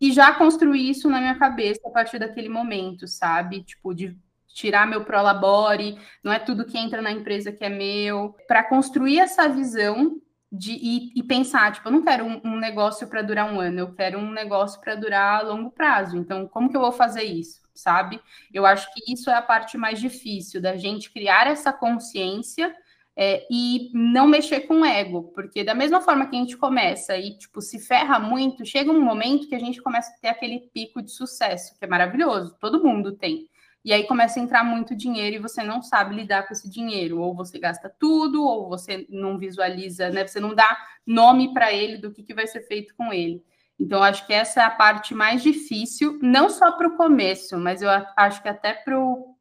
e 0.00 0.10
já 0.12 0.32
construí 0.34 0.88
isso 0.88 1.08
na 1.10 1.20
minha 1.20 1.38
cabeça 1.38 1.82
a 1.86 1.90
partir 1.90 2.18
daquele 2.18 2.48
momento, 2.48 3.06
sabe? 3.06 3.62
Tipo, 3.62 3.94
de 3.94 4.16
tirar 4.56 4.86
meu 4.86 5.04
prolabore, 5.04 5.98
não 6.24 6.32
é 6.32 6.38
tudo 6.38 6.64
que 6.64 6.78
entra 6.78 7.02
na 7.02 7.12
empresa 7.12 7.52
que 7.52 7.62
é 7.62 7.68
meu, 7.68 8.34
para 8.48 8.64
construir 8.64 9.20
essa 9.20 9.46
visão 9.50 10.18
de, 10.50 10.72
e, 10.72 11.12
e, 11.14 11.22
pensar, 11.22 11.72
tipo, 11.72 11.86
eu 11.86 11.92
não 11.92 12.02
quero 12.02 12.24
um, 12.24 12.40
um 12.42 12.56
negócio 12.56 13.06
para 13.06 13.20
durar 13.20 13.52
um 13.52 13.60
ano, 13.60 13.80
eu 13.80 13.94
quero 13.94 14.18
um 14.18 14.32
negócio 14.32 14.80
para 14.80 14.94
durar 14.94 15.40
a 15.40 15.42
longo 15.42 15.70
prazo. 15.70 16.16
Então, 16.16 16.48
como 16.48 16.70
que 16.70 16.76
eu 16.76 16.80
vou 16.80 16.92
fazer 16.92 17.24
isso? 17.24 17.60
Sabe? 17.74 18.18
Eu 18.54 18.64
acho 18.64 18.90
que 18.94 19.12
isso 19.12 19.28
é 19.28 19.34
a 19.34 19.42
parte 19.42 19.76
mais 19.76 20.00
difícil 20.00 20.58
da 20.62 20.74
gente 20.74 21.10
criar 21.10 21.46
essa 21.46 21.70
consciência 21.70 22.74
é, 23.14 23.46
e 23.50 23.90
não 23.92 24.26
mexer 24.26 24.60
com 24.60 24.80
o 24.80 24.84
ego, 24.86 25.24
porque 25.34 25.62
da 25.62 25.74
mesma 25.74 26.00
forma 26.00 26.26
que 26.26 26.36
a 26.36 26.38
gente 26.38 26.56
começa 26.56 27.16
e 27.18 27.36
tipo 27.36 27.60
se 27.60 27.78
ferra 27.78 28.18
muito, 28.18 28.64
chega 28.64 28.90
um 28.90 29.00
momento 29.00 29.48
que 29.48 29.54
a 29.54 29.58
gente 29.58 29.82
começa 29.82 30.10
a 30.10 30.18
ter 30.18 30.28
aquele 30.28 30.60
pico 30.72 31.02
de 31.02 31.10
sucesso, 31.10 31.78
que 31.78 31.84
é 31.84 31.88
maravilhoso, 31.88 32.56
todo 32.58 32.82
mundo 32.82 33.12
tem. 33.12 33.48
E 33.86 33.92
aí 33.92 34.02
começa 34.02 34.40
a 34.40 34.42
entrar 34.42 34.64
muito 34.64 34.96
dinheiro 34.96 35.36
e 35.36 35.38
você 35.38 35.62
não 35.62 35.80
sabe 35.80 36.16
lidar 36.16 36.42
com 36.48 36.52
esse 36.52 36.68
dinheiro. 36.68 37.20
Ou 37.20 37.36
você 37.36 37.56
gasta 37.56 37.88
tudo, 37.88 38.42
ou 38.42 38.68
você 38.68 39.06
não 39.08 39.38
visualiza, 39.38 40.10
né? 40.10 40.26
Você 40.26 40.40
não 40.40 40.56
dá 40.56 40.76
nome 41.06 41.54
para 41.54 41.72
ele 41.72 41.96
do 41.96 42.10
que, 42.10 42.24
que 42.24 42.34
vai 42.34 42.48
ser 42.48 42.62
feito 42.62 42.96
com 42.96 43.12
ele. 43.12 43.44
Então, 43.78 44.02
acho 44.02 44.26
que 44.26 44.32
essa 44.32 44.60
é 44.60 44.64
a 44.64 44.70
parte 44.70 45.14
mais 45.14 45.40
difícil, 45.40 46.18
não 46.20 46.50
só 46.50 46.72
para 46.72 46.88
o 46.88 46.96
começo, 46.96 47.56
mas 47.58 47.80
eu 47.80 47.88
acho 48.16 48.42
que 48.42 48.48
até 48.48 48.82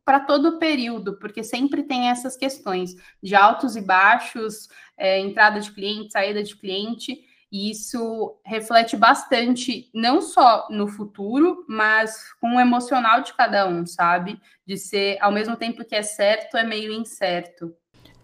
para 0.03 0.19
todo 0.19 0.49
o 0.49 0.59
período, 0.59 1.17
porque 1.17 1.43
sempre 1.43 1.81
tem 1.81 2.09
essas 2.09 2.37
questões 2.37 2.95
de 3.23 3.33
altos 3.33 3.75
e 3.75 3.81
baixos, 3.81 4.69
é, 4.95 5.19
entrada 5.21 5.59
de 5.59 5.71
cliente, 5.71 6.11
saída 6.11 6.43
de 6.43 6.55
cliente. 6.55 7.17
E 7.51 7.71
isso 7.71 8.37
reflete 8.43 8.97
bastante, 8.97 9.89
não 9.93 10.21
só 10.21 10.67
no 10.69 10.87
futuro, 10.87 11.65
mas 11.67 12.33
com 12.41 12.55
o 12.55 12.59
emocional 12.59 13.21
de 13.21 13.33
cada 13.33 13.67
um, 13.67 13.85
sabe? 13.85 14.39
De 14.65 14.77
ser, 14.77 15.17
ao 15.21 15.31
mesmo 15.31 15.55
tempo 15.55 15.85
que 15.85 15.95
é 15.95 16.01
certo, 16.01 16.57
é 16.57 16.63
meio 16.63 16.91
incerto. 16.91 17.73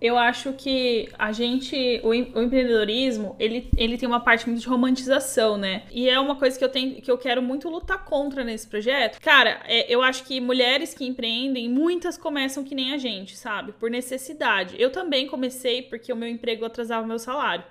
Eu 0.02 0.18
acho 0.18 0.54
que 0.54 1.10
a 1.18 1.32
gente, 1.32 2.02
o, 2.04 2.08
o, 2.08 2.14
empreendedorismo, 2.16 3.36
ele, 3.40 3.70
ele 3.78 4.00
tem 4.00 4.10
uma 4.10 4.20
parte 4.20 4.50
muito 4.50 4.60
de 4.60 4.68
romantização, 4.68 5.58
né? 5.58 5.84
E 5.92 6.10
é 6.10 6.20
uma 6.20 6.36
coisa 6.36 6.58
que 6.58 6.66
eu 6.66 6.70
tenho, 6.70 7.00
que 7.00 7.12
eu 7.12 7.20
quero 7.20 7.40
muito 7.40 7.70
lutar 7.70 8.04
contra 8.04 8.44
nesse 8.44 8.68
projeto. 8.68 9.22
Cara, 9.22 9.62
é, 9.66 9.94
eu 9.94 10.02
acho 10.02 10.24
que 10.24 10.42
mulheres 10.42 10.96
que 10.96 11.06
empreendem, 11.06 11.70
muitas 11.70 12.18
começam 12.18 12.64
que 12.64 12.74
nem 12.74 12.94
a 12.94 12.98
gente, 12.98 13.38
sabe? 13.38 13.74
Por 13.74 13.92
necessidade. 13.92 14.76
Eu 14.82 14.92
também 14.92 15.28
comecei 15.28 15.84
porque 15.84 16.12
o 16.12 16.16
meu 16.16 16.28
emprego 16.28 16.66
atrasava 16.66 17.06
o 17.06 17.08
meu 17.08 17.20
salário. 17.20 17.64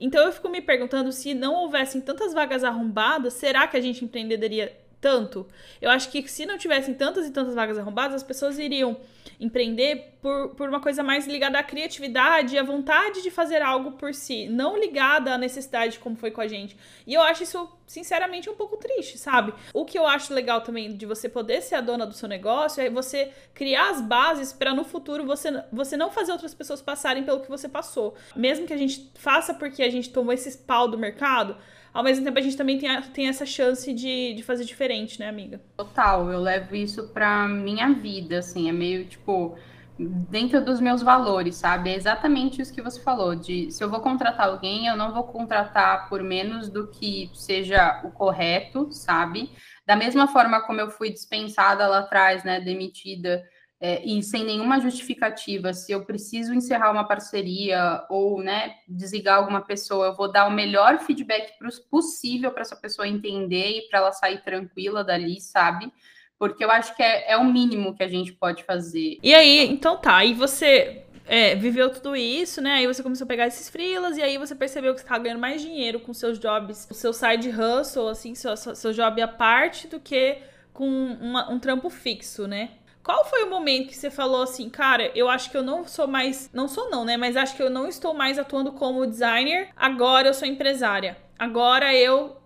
Então 0.00 0.24
eu 0.24 0.32
fico 0.32 0.48
me 0.48 0.60
perguntando 0.60 1.10
se 1.10 1.34
não 1.34 1.54
houvessem 1.54 2.00
tantas 2.00 2.32
vagas 2.32 2.62
arrombadas, 2.62 3.34
será 3.34 3.66
que 3.66 3.76
a 3.76 3.80
gente 3.80 4.04
empreendedoria 4.04 4.76
tanto? 5.00 5.46
Eu 5.80 5.90
acho 5.90 6.10
que 6.10 6.26
se 6.28 6.44
não 6.46 6.58
tivessem 6.58 6.94
tantas 6.94 7.26
e 7.26 7.30
tantas 7.30 7.54
vagas 7.54 7.78
arrombadas, 7.78 8.16
as 8.16 8.22
pessoas 8.22 8.58
iriam 8.58 8.96
empreender 9.40 10.18
por, 10.20 10.48
por 10.56 10.68
uma 10.68 10.80
coisa 10.80 11.02
mais 11.02 11.26
ligada 11.26 11.58
à 11.58 11.62
criatividade 11.62 12.54
e 12.54 12.58
à 12.58 12.62
vontade 12.62 13.22
de 13.22 13.30
fazer 13.30 13.62
algo 13.62 13.92
por 13.92 14.12
si, 14.12 14.48
não 14.48 14.76
ligada 14.76 15.32
à 15.32 15.38
necessidade 15.38 15.98
como 16.00 16.16
foi 16.16 16.30
com 16.30 16.40
a 16.40 16.48
gente. 16.48 16.76
E 17.06 17.14
eu 17.14 17.22
acho 17.22 17.44
isso, 17.44 17.70
sinceramente, 17.86 18.50
um 18.50 18.54
pouco 18.54 18.76
triste, 18.76 19.16
sabe? 19.16 19.54
O 19.72 19.84
que 19.84 19.98
eu 19.98 20.06
acho 20.06 20.34
legal 20.34 20.60
também 20.60 20.96
de 20.96 21.06
você 21.06 21.28
poder 21.28 21.62
ser 21.62 21.76
a 21.76 21.80
dona 21.80 22.04
do 22.04 22.14
seu 22.14 22.28
negócio 22.28 22.82
é 22.82 22.90
você 22.90 23.32
criar 23.54 23.90
as 23.90 24.00
bases 24.00 24.52
para 24.52 24.74
no 24.74 24.84
futuro 24.84 25.24
você, 25.24 25.62
você 25.72 25.96
não 25.96 26.10
fazer 26.10 26.32
outras 26.32 26.54
pessoas 26.54 26.82
passarem 26.82 27.22
pelo 27.22 27.40
que 27.40 27.48
você 27.48 27.68
passou. 27.68 28.16
Mesmo 28.34 28.66
que 28.66 28.72
a 28.72 28.78
gente 28.78 29.12
faça 29.14 29.54
porque 29.54 29.82
a 29.82 29.90
gente 29.90 30.10
tomou 30.10 30.32
esse 30.32 30.58
pau 30.58 30.88
do 30.88 30.98
mercado, 30.98 31.56
ao 31.92 32.02
mesmo 32.04 32.24
tempo 32.24 32.38
a 32.38 32.42
gente 32.42 32.56
também 32.56 32.78
tem, 32.78 32.88
a, 32.88 33.02
tem 33.02 33.28
essa 33.28 33.46
chance 33.46 33.92
de, 33.92 34.34
de 34.34 34.42
fazer 34.42 34.64
diferente, 34.64 35.18
né, 35.18 35.28
amiga? 35.28 35.60
Total, 35.76 36.30
eu 36.30 36.40
levo 36.40 36.74
isso 36.74 37.08
pra 37.08 37.48
minha 37.48 37.92
vida, 37.92 38.38
assim, 38.38 38.68
é 38.68 38.72
meio 38.72 39.06
tipo 39.06 39.56
dentro 39.98 40.64
dos 40.64 40.80
meus 40.80 41.02
valores, 41.02 41.56
sabe? 41.56 41.90
É 41.90 41.96
exatamente 41.96 42.62
isso 42.62 42.72
que 42.72 42.80
você 42.80 43.00
falou, 43.00 43.34
de 43.34 43.70
se 43.72 43.82
eu 43.82 43.90
vou 43.90 44.00
contratar 44.00 44.46
alguém, 44.48 44.86
eu 44.86 44.96
não 44.96 45.12
vou 45.12 45.24
contratar 45.24 46.08
por 46.08 46.22
menos 46.22 46.68
do 46.68 46.86
que 46.88 47.30
seja 47.34 48.00
o 48.04 48.12
correto, 48.12 48.92
sabe? 48.92 49.50
Da 49.84 49.96
mesma 49.96 50.28
forma 50.28 50.60
como 50.60 50.80
eu 50.80 50.90
fui 50.90 51.10
dispensada 51.10 51.86
lá 51.88 52.00
atrás, 52.00 52.44
né, 52.44 52.60
demitida 52.60 53.44
é, 53.80 54.04
e 54.04 54.20
sem 54.24 54.44
nenhuma 54.44 54.80
justificativa, 54.80 55.72
se 55.72 55.92
eu 55.92 56.04
preciso 56.04 56.52
encerrar 56.52 56.90
uma 56.90 57.06
parceria 57.06 58.04
ou 58.10 58.42
né, 58.42 58.74
desligar 58.88 59.38
alguma 59.38 59.60
pessoa, 59.60 60.06
eu 60.06 60.16
vou 60.16 60.30
dar 60.30 60.48
o 60.48 60.50
melhor 60.50 60.98
feedback 60.98 61.52
possível 61.88 62.50
para 62.50 62.62
essa 62.62 62.74
pessoa 62.74 63.06
entender 63.06 63.78
e 63.78 63.88
para 63.88 64.00
ela 64.00 64.12
sair 64.12 64.42
tranquila 64.42 65.04
dali, 65.04 65.40
sabe? 65.40 65.92
Porque 66.36 66.64
eu 66.64 66.70
acho 66.70 66.94
que 66.96 67.02
é, 67.02 67.32
é, 67.32 67.36
o 67.36 67.44
mínimo 67.44 67.94
que 67.94 68.02
a 68.02 68.08
gente 68.08 68.32
pode 68.32 68.64
fazer. 68.64 69.18
E 69.22 69.32
aí, 69.32 69.68
então 69.68 69.96
tá, 69.96 70.24
e 70.24 70.34
você 70.34 71.04
é, 71.24 71.54
viveu 71.54 71.88
tudo 71.88 72.16
isso, 72.16 72.60
né? 72.60 72.74
Aí 72.74 72.86
você 72.86 73.00
começou 73.00 73.26
a 73.26 73.28
pegar 73.28 73.46
esses 73.46 73.68
freelas 73.68 74.16
e 74.16 74.22
aí 74.22 74.38
você 74.38 74.56
percebeu 74.56 74.92
que 74.92 75.00
você 75.00 75.06
tá 75.06 75.18
ganhando 75.18 75.40
mais 75.40 75.62
dinheiro 75.62 76.00
com 76.00 76.12
seus 76.12 76.36
jobs, 76.36 76.88
o 76.90 76.94
seu 76.94 77.12
side 77.12 77.48
hustle, 77.50 78.08
assim, 78.08 78.34
seu, 78.34 78.56
seu 78.56 78.92
job 78.92 79.22
à 79.22 79.28
parte 79.28 79.86
do 79.86 80.00
que 80.00 80.38
com 80.72 80.88
uma, 80.88 81.48
um 81.48 81.60
trampo 81.60 81.88
fixo, 81.90 82.48
né? 82.48 82.70
Qual 83.08 83.24
foi 83.24 83.42
o 83.44 83.48
momento 83.48 83.88
que 83.88 83.96
você 83.96 84.10
falou 84.10 84.42
assim, 84.42 84.68
cara, 84.68 85.10
eu 85.14 85.30
acho 85.30 85.50
que 85.50 85.56
eu 85.56 85.62
não 85.62 85.86
sou 85.86 86.06
mais. 86.06 86.50
Não 86.52 86.68
sou, 86.68 86.90
não, 86.90 87.06
né? 87.06 87.16
Mas 87.16 87.38
acho 87.38 87.56
que 87.56 87.62
eu 87.62 87.70
não 87.70 87.88
estou 87.88 88.12
mais 88.12 88.38
atuando 88.38 88.70
como 88.72 89.06
designer, 89.06 89.70
agora 89.74 90.28
eu 90.28 90.34
sou 90.34 90.46
empresária. 90.46 91.16
Agora 91.38 91.94
eu 91.94 92.36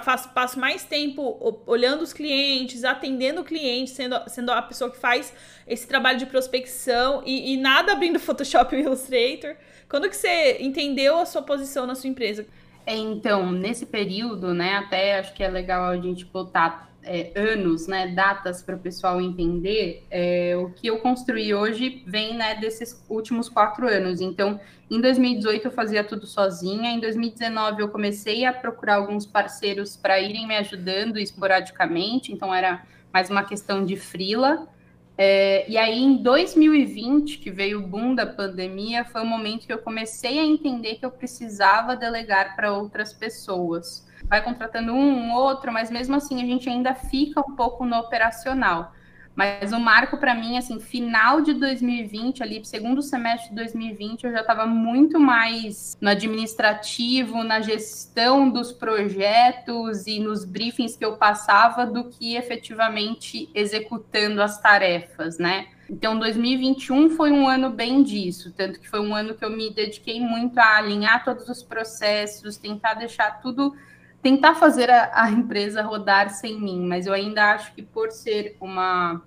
faço, 0.00 0.28
passo 0.28 0.60
mais 0.60 0.84
tempo 0.84 1.64
olhando 1.66 2.02
os 2.02 2.12
clientes, 2.12 2.84
atendendo 2.84 3.42
clientes, 3.42 3.94
sendo, 3.94 4.16
sendo 4.28 4.52
a 4.52 4.62
pessoa 4.62 4.92
que 4.92 4.96
faz 4.96 5.34
esse 5.66 5.88
trabalho 5.88 6.20
de 6.20 6.26
prospecção 6.26 7.24
e, 7.26 7.54
e 7.54 7.56
nada 7.56 7.90
abrindo 7.90 8.20
Photoshop 8.20 8.76
e 8.76 8.78
Illustrator. 8.78 9.56
Quando 9.88 10.08
que 10.08 10.16
você 10.16 10.58
entendeu 10.60 11.18
a 11.18 11.26
sua 11.26 11.42
posição 11.42 11.84
na 11.84 11.96
sua 11.96 12.08
empresa? 12.08 12.46
É, 12.86 12.94
então, 12.94 13.50
nesse 13.50 13.86
período, 13.86 14.54
né, 14.54 14.76
até 14.76 15.18
acho 15.18 15.34
que 15.34 15.42
é 15.42 15.48
legal 15.48 15.86
a 15.86 15.96
gente 15.96 16.24
botar 16.24 16.91
é, 17.04 17.32
anos, 17.34 17.86
né, 17.86 18.08
datas 18.08 18.62
para 18.62 18.76
o 18.76 18.78
pessoal 18.78 19.20
entender, 19.20 20.06
é, 20.10 20.56
o 20.56 20.70
que 20.70 20.86
eu 20.86 20.98
construí 20.98 21.54
hoje 21.54 22.02
vem 22.06 22.36
né, 22.36 22.54
desses 22.54 23.04
últimos 23.08 23.48
quatro 23.48 23.88
anos. 23.88 24.20
Então, 24.20 24.60
em 24.90 25.00
2018 25.00 25.66
eu 25.66 25.70
fazia 25.70 26.04
tudo 26.04 26.26
sozinha, 26.26 26.90
em 26.90 27.00
2019 27.00 27.82
eu 27.82 27.88
comecei 27.88 28.44
a 28.44 28.52
procurar 28.52 28.96
alguns 28.96 29.26
parceiros 29.26 29.96
para 29.96 30.20
irem 30.20 30.46
me 30.46 30.56
ajudando 30.56 31.18
esporadicamente, 31.18 32.32
então 32.32 32.54
era 32.54 32.84
mais 33.12 33.30
uma 33.30 33.44
questão 33.44 33.84
de 33.84 33.96
frila. 33.96 34.68
É, 35.16 35.70
e 35.70 35.76
aí, 35.76 36.02
em 36.02 36.16
2020, 36.16 37.38
que 37.38 37.50
veio 37.50 37.80
o 37.80 37.86
boom 37.86 38.14
da 38.14 38.26
pandemia, 38.26 39.04
foi 39.04 39.20
o 39.20 39.26
momento 39.26 39.66
que 39.66 39.72
eu 39.72 39.78
comecei 39.78 40.38
a 40.38 40.44
entender 40.44 40.94
que 40.94 41.04
eu 41.04 41.10
precisava 41.10 41.94
delegar 41.94 42.56
para 42.56 42.72
outras 42.72 43.12
pessoas 43.12 44.06
vai 44.32 44.42
contratando 44.42 44.94
um, 44.94 45.26
um 45.26 45.34
outro, 45.34 45.70
mas 45.70 45.90
mesmo 45.90 46.16
assim 46.16 46.42
a 46.42 46.46
gente 46.46 46.66
ainda 46.66 46.94
fica 46.94 47.38
um 47.38 47.54
pouco 47.54 47.84
no 47.84 47.98
operacional. 47.98 48.94
Mas 49.34 49.74
o 49.74 49.78
marco 49.78 50.16
para 50.16 50.34
mim, 50.34 50.56
assim, 50.56 50.80
final 50.80 51.42
de 51.42 51.52
2020, 51.52 52.42
ali, 52.42 52.64
segundo 52.64 53.02
semestre 53.02 53.50
de 53.50 53.56
2020, 53.56 54.24
eu 54.24 54.32
já 54.32 54.40
estava 54.40 54.64
muito 54.64 55.20
mais 55.20 55.98
no 56.00 56.08
administrativo, 56.08 57.44
na 57.44 57.60
gestão 57.60 58.48
dos 58.48 58.72
projetos 58.72 60.06
e 60.06 60.18
nos 60.18 60.46
briefings 60.46 60.96
que 60.96 61.04
eu 61.04 61.18
passava 61.18 61.84
do 61.84 62.04
que 62.04 62.34
efetivamente 62.34 63.50
executando 63.54 64.40
as 64.40 64.58
tarefas, 64.58 65.36
né? 65.36 65.66
Então, 65.90 66.18
2021 66.18 67.10
foi 67.10 67.30
um 67.30 67.46
ano 67.46 67.68
bem 67.68 68.02
disso, 68.02 68.50
tanto 68.56 68.80
que 68.80 68.88
foi 68.88 69.00
um 69.00 69.14
ano 69.14 69.34
que 69.34 69.44
eu 69.44 69.50
me 69.50 69.70
dediquei 69.70 70.20
muito 70.20 70.58
a 70.58 70.78
alinhar 70.78 71.22
todos 71.22 71.46
os 71.50 71.62
processos, 71.62 72.56
tentar 72.56 72.94
deixar 72.94 73.42
tudo 73.42 73.74
tentar 74.22 74.54
fazer 74.54 74.88
a, 74.88 75.10
a, 75.12 75.30
empresa 75.30 75.82
rodar 75.82 76.30
sem 76.30 76.60
mim, 76.60 76.86
mas 76.86 77.06
eu 77.06 77.12
ainda 77.12 77.52
acho 77.52 77.74
que 77.74 77.82
por 77.82 78.12
ser 78.12 78.56
uma, 78.60 79.20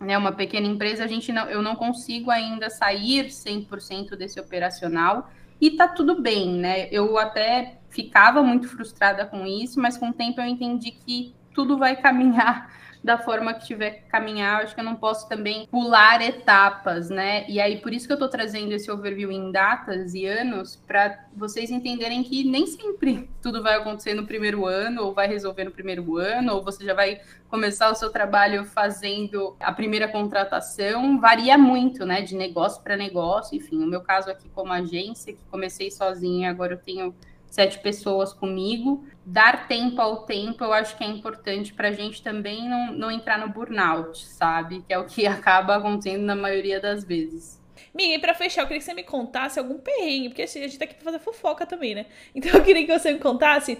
né, 0.00 0.16
uma 0.16 0.32
pequena 0.32 0.66
empresa, 0.66 1.04
a 1.04 1.08
gente 1.08 1.32
não, 1.32 1.46
eu 1.46 1.60
não 1.60 1.74
consigo 1.74 2.30
ainda 2.30 2.70
sair 2.70 3.26
100% 3.26 4.14
desse 4.16 4.38
operacional 4.38 5.28
e 5.60 5.72
tá 5.72 5.88
tudo 5.88 6.22
bem, 6.22 6.52
né? 6.54 6.88
Eu 6.92 7.18
até 7.18 7.78
ficava 7.90 8.42
muito 8.42 8.68
frustrada 8.68 9.26
com 9.26 9.44
isso, 9.44 9.80
mas 9.80 9.98
com 9.98 10.10
o 10.10 10.12
tempo 10.12 10.40
eu 10.40 10.46
entendi 10.46 10.92
que 10.92 11.34
tudo 11.52 11.76
vai 11.76 11.96
caminhar 11.96 12.72
da 13.02 13.18
forma 13.18 13.54
que 13.54 13.66
tiver 13.66 13.90
que 13.90 14.02
caminhar. 14.08 14.62
Acho 14.62 14.74
que 14.74 14.80
eu 14.80 14.84
não 14.84 14.96
posso 14.96 15.28
também 15.28 15.66
pular 15.66 16.20
etapas, 16.20 17.08
né? 17.10 17.48
E 17.48 17.60
aí, 17.60 17.80
por 17.80 17.92
isso 17.92 18.06
que 18.06 18.12
eu 18.12 18.16
estou 18.16 18.28
trazendo 18.28 18.72
esse 18.72 18.90
overview 18.90 19.30
em 19.30 19.50
datas 19.50 20.14
e 20.14 20.26
anos, 20.26 20.76
para 20.76 21.26
vocês 21.34 21.70
entenderem 21.70 22.22
que 22.22 22.44
nem 22.44 22.66
sempre 22.66 23.28
tudo 23.42 23.62
vai 23.62 23.76
acontecer 23.76 24.14
no 24.14 24.26
primeiro 24.26 24.66
ano, 24.66 25.04
ou 25.04 25.14
vai 25.14 25.28
resolver 25.28 25.64
no 25.64 25.70
primeiro 25.70 26.16
ano, 26.16 26.54
ou 26.54 26.62
você 26.62 26.84
já 26.84 26.94
vai 26.94 27.20
começar 27.48 27.90
o 27.90 27.94
seu 27.94 28.10
trabalho 28.10 28.64
fazendo 28.64 29.56
a 29.60 29.72
primeira 29.72 30.08
contratação. 30.08 31.20
Varia 31.20 31.56
muito, 31.56 32.04
né? 32.04 32.20
De 32.20 32.34
negócio 32.34 32.82
para 32.82 32.96
negócio. 32.96 33.56
Enfim, 33.56 33.78
no 33.78 33.86
meu 33.86 34.00
caso 34.00 34.30
aqui, 34.30 34.48
como 34.54 34.72
agência, 34.72 35.32
que 35.32 35.44
comecei 35.50 35.90
sozinha, 35.90 36.50
agora 36.50 36.74
eu 36.74 36.78
tenho 36.78 37.14
sete 37.50 37.78
pessoas 37.78 38.32
comigo. 38.32 39.06
Dar 39.24 39.66
tempo 39.68 40.00
ao 40.00 40.24
tempo, 40.24 40.64
eu 40.64 40.72
acho 40.72 40.96
que 40.96 41.04
é 41.04 41.06
importante 41.06 41.72
para 41.72 41.88
a 41.88 41.92
gente 41.92 42.22
também 42.22 42.68
não, 42.68 42.92
não 42.92 43.10
entrar 43.10 43.38
no 43.38 43.48
burnout, 43.48 44.26
sabe? 44.26 44.82
Que 44.86 44.92
é 44.92 44.98
o 44.98 45.04
que 45.04 45.26
acaba 45.28 45.76
acontecendo 45.76 46.22
na 46.22 46.36
maioria 46.36 46.80
das 46.80 47.04
vezes. 47.04 47.58
Miga, 47.94 48.14
e 48.14 48.18
pra 48.18 48.34
fechar, 48.34 48.62
eu 48.62 48.66
queria 48.66 48.80
que 48.80 48.84
você 48.84 48.94
me 48.94 49.02
contasse 49.02 49.58
algum 49.58 49.78
perrengue, 49.78 50.28
porque 50.30 50.42
assim, 50.42 50.60
a 50.60 50.68
gente 50.68 50.78
tá 50.78 50.84
aqui 50.84 50.94
pra 50.94 51.04
fazer 51.04 51.18
fofoca 51.18 51.66
também, 51.66 51.94
né? 51.94 52.06
Então 52.34 52.52
eu 52.52 52.62
queria 52.62 52.86
que 52.86 52.98
você 52.98 53.12
me 53.12 53.18
contasse 53.18 53.78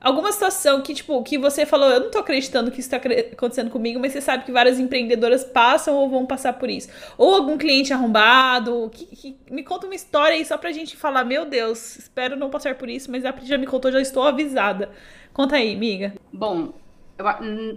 alguma 0.00 0.32
situação 0.32 0.80
que, 0.80 0.94
tipo, 0.94 1.22
que 1.22 1.38
você 1.38 1.66
falou, 1.66 1.88
eu 1.90 2.00
não 2.00 2.10
tô 2.10 2.18
acreditando 2.18 2.70
que 2.70 2.80
isso 2.80 2.90
tá 2.90 2.96
acontecendo 2.96 3.70
comigo, 3.70 3.98
mas 4.00 4.12
você 4.12 4.20
sabe 4.20 4.44
que 4.44 4.52
várias 4.52 4.78
empreendedoras 4.78 5.44
passam 5.44 5.94
ou 5.94 6.08
vão 6.08 6.26
passar 6.26 6.54
por 6.54 6.70
isso. 6.70 6.88
Ou 7.16 7.34
algum 7.34 7.58
cliente 7.58 7.92
arrombado, 7.92 8.90
que, 8.92 9.06
que 9.06 9.36
me 9.50 9.62
conta 9.62 9.86
uma 9.86 9.94
história 9.94 10.36
aí 10.36 10.44
só 10.44 10.56
pra 10.58 10.72
gente 10.72 10.96
falar, 10.96 11.24
meu 11.24 11.44
Deus, 11.44 11.96
espero 11.96 12.36
não 12.36 12.50
passar 12.50 12.74
por 12.76 12.88
isso, 12.88 13.10
mas 13.10 13.24
a 13.24 13.32
Pri 13.32 13.46
já 13.46 13.58
me 13.58 13.66
contou, 13.66 13.90
já 13.92 14.00
estou 14.00 14.22
avisada. 14.22 14.90
Conta 15.32 15.56
aí, 15.56 15.74
amiga. 15.74 16.14
Bom, 16.32 16.72
eu, 17.18 17.26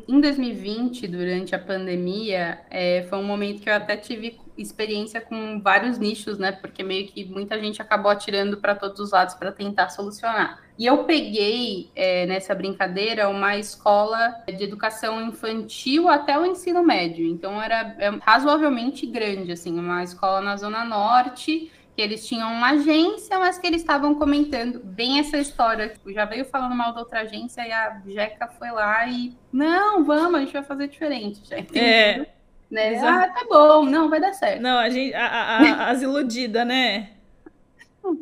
em 0.07 0.19
2020, 0.19 1.07
durante 1.07 1.55
a 1.55 1.59
pandemia, 1.59 2.59
é, 2.69 3.03
foi 3.03 3.17
um 3.17 3.23
momento 3.23 3.61
que 3.61 3.69
eu 3.69 3.73
até 3.73 3.95
tive 3.95 4.37
experiência 4.57 5.21
com 5.21 5.61
vários 5.61 5.97
nichos, 5.97 6.37
né? 6.37 6.51
Porque 6.51 6.83
meio 6.83 7.07
que 7.07 7.23
muita 7.23 7.57
gente 7.57 7.81
acabou 7.81 8.11
atirando 8.11 8.57
para 8.57 8.75
todos 8.75 8.99
os 8.99 9.11
lados 9.11 9.35
para 9.35 9.51
tentar 9.51 9.89
solucionar. 9.89 10.61
E 10.77 10.85
eu 10.85 11.05
peguei 11.05 11.89
é, 11.95 12.25
nessa 12.25 12.53
brincadeira 12.53 13.29
uma 13.29 13.57
escola 13.57 14.35
de 14.45 14.63
educação 14.63 15.21
infantil 15.21 16.09
até 16.09 16.37
o 16.37 16.45
ensino 16.45 16.83
médio. 16.83 17.25
Então 17.25 17.61
era 17.61 17.95
é, 17.97 18.09
razoavelmente 18.21 19.05
grande, 19.05 19.53
assim, 19.53 19.79
uma 19.79 20.03
escola 20.03 20.41
na 20.41 20.57
Zona 20.57 20.83
Norte 20.83 21.71
que 21.99 22.03
eles 22.03 22.25
tinham 22.25 22.49
uma 22.53 22.69
agência, 22.69 23.37
mas 23.37 23.57
que 23.57 23.67
eles 23.67 23.81
estavam 23.81 24.15
comentando 24.15 24.79
bem 24.79 25.19
essa 25.19 25.37
história. 25.37 25.89
Tipo, 25.89 26.13
já 26.13 26.23
veio 26.23 26.45
falando 26.45 26.73
mal 26.73 26.93
da 26.93 27.01
outra 27.01 27.19
agência 27.23 27.67
e 27.67 27.73
a 27.73 28.01
Jeca 28.07 28.47
foi 28.47 28.71
lá 28.71 29.05
e 29.05 29.35
não, 29.51 30.05
vamos, 30.05 30.35
a 30.35 30.39
gente 30.39 30.53
vai 30.53 30.63
fazer 30.63 30.87
diferente. 30.87 31.41
Já 31.43 31.57
é. 31.77 32.25
Né? 32.71 32.97
Ah, 32.99 33.27
tá 33.27 33.45
bom, 33.49 33.83
não, 33.83 34.09
vai 34.09 34.21
dar 34.21 34.31
certo. 34.31 34.61
Não, 34.61 34.77
a 34.77 34.89
gente, 34.89 35.13
a, 35.13 35.25
a, 35.25 35.89
as 35.91 36.01
iludidas, 36.01 36.65
né? 36.65 37.09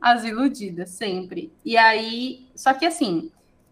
As 0.01 0.24
iludidas, 0.24 0.89
sempre. 0.89 1.53
E 1.63 1.77
aí, 1.77 2.48
só 2.55 2.74
que 2.74 2.86
assim, 2.86 3.31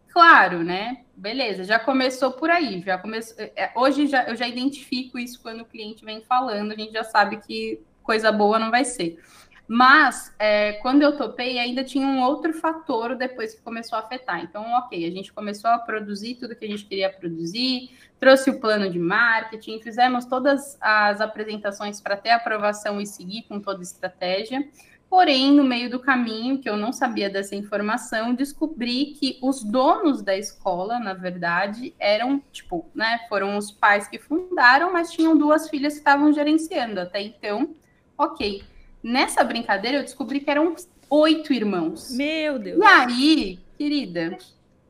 claro, 0.09 0.63
né? 0.63 1.00
Beleza, 1.15 1.63
já 1.63 1.79
começou 1.79 2.31
por 2.31 2.51
aí, 2.51 2.79
já 2.85 3.00
começou. 3.00 3.35
É, 3.39 3.71
hoje 3.75 4.05
já, 4.05 4.25
eu 4.25 4.35
já 4.35 4.47
identifico 4.47 5.17
isso 5.17 5.41
quando 5.41 5.62
o 5.62 5.65
cliente 5.65 6.05
vem 6.05 6.21
falando, 6.21 6.74
a 6.74 6.75
gente 6.75 6.93
já 6.93 7.03
sabe 7.03 7.38
que 7.38 7.81
coisa 8.03 8.31
boa 8.31 8.59
não 8.59 8.69
vai 8.69 8.85
ser. 8.85 9.19
Mas, 9.67 10.34
é, 10.38 10.74
quando 10.74 11.01
eu 11.01 11.17
topei, 11.17 11.57
ainda 11.57 11.84
tinha 11.84 12.05
um 12.05 12.22
outro 12.22 12.53
fator 12.53 13.15
depois 13.15 13.55
que 13.55 13.62
começou 13.62 13.98
a 13.98 14.01
afetar. 14.01 14.43
Então, 14.43 14.63
ok, 14.74 15.07
a 15.07 15.12
gente 15.12 15.34
começou 15.34 15.72
a 15.72 15.79
produzir 15.79 16.36
tudo 16.36 16.55
que 16.55 16.65
a 16.65 16.67
gente 16.67 16.86
queria 16.86 17.10
produzir, 17.10 17.89
trouxe 18.19 18.51
o 18.51 18.60
plano 18.60 18.89
de 18.89 19.00
marketing, 19.00 19.81
fizemos 19.81 20.25
todas 20.25 20.77
as 20.79 21.19
apresentações 21.19 22.00
para 22.00 22.15
ter 22.15 22.29
aprovação 22.29 23.01
e 23.01 23.07
seguir 23.07 23.43
com 23.43 23.60
toda 23.60 23.79
a 23.79 23.81
estratégia. 23.81 24.67
Porém, 25.10 25.51
no 25.51 25.63
meio 25.63 25.89
do 25.89 26.00
caminho, 26.00 26.60
que 26.60 26.69
eu 26.69 26.77
não 26.77 26.91
sabia 26.91 27.29
dessa 27.29 27.55
informação, 27.55 28.35
descobri 28.35 29.16
que 29.20 29.39
os 29.42 29.63
donos 29.63 30.22
da 30.22 30.37
escola, 30.37 31.00
na 31.00 31.13
verdade, 31.13 31.96
eram, 31.98 32.39
tipo, 32.51 32.85
né, 32.94 33.20
foram 33.29 33.57
os 33.57 33.72
pais 33.72 34.07
que 34.07 34.20
fundaram, 34.20 34.94
mas 34.94 35.11
tinham 35.11 35.35
duas 35.37 35.70
filhas 35.70 35.94
que 35.94 36.00
estavam 36.00 36.31
gerenciando. 36.33 37.00
Até 37.00 37.22
então, 37.22 37.75
ok 38.18 38.75
Nessa 39.05 39.44
brincadeira, 39.44 40.00
eu 40.00 40.03
descobri 40.03 40.39
que 40.39 40.50
eram 40.50 40.75
oito 41.11 41.53
irmãos. 41.53 42.09
Meu 42.18 42.57
Deus. 42.57 42.79
E 42.79 42.83
aí, 42.83 43.59
querida, 43.77 44.35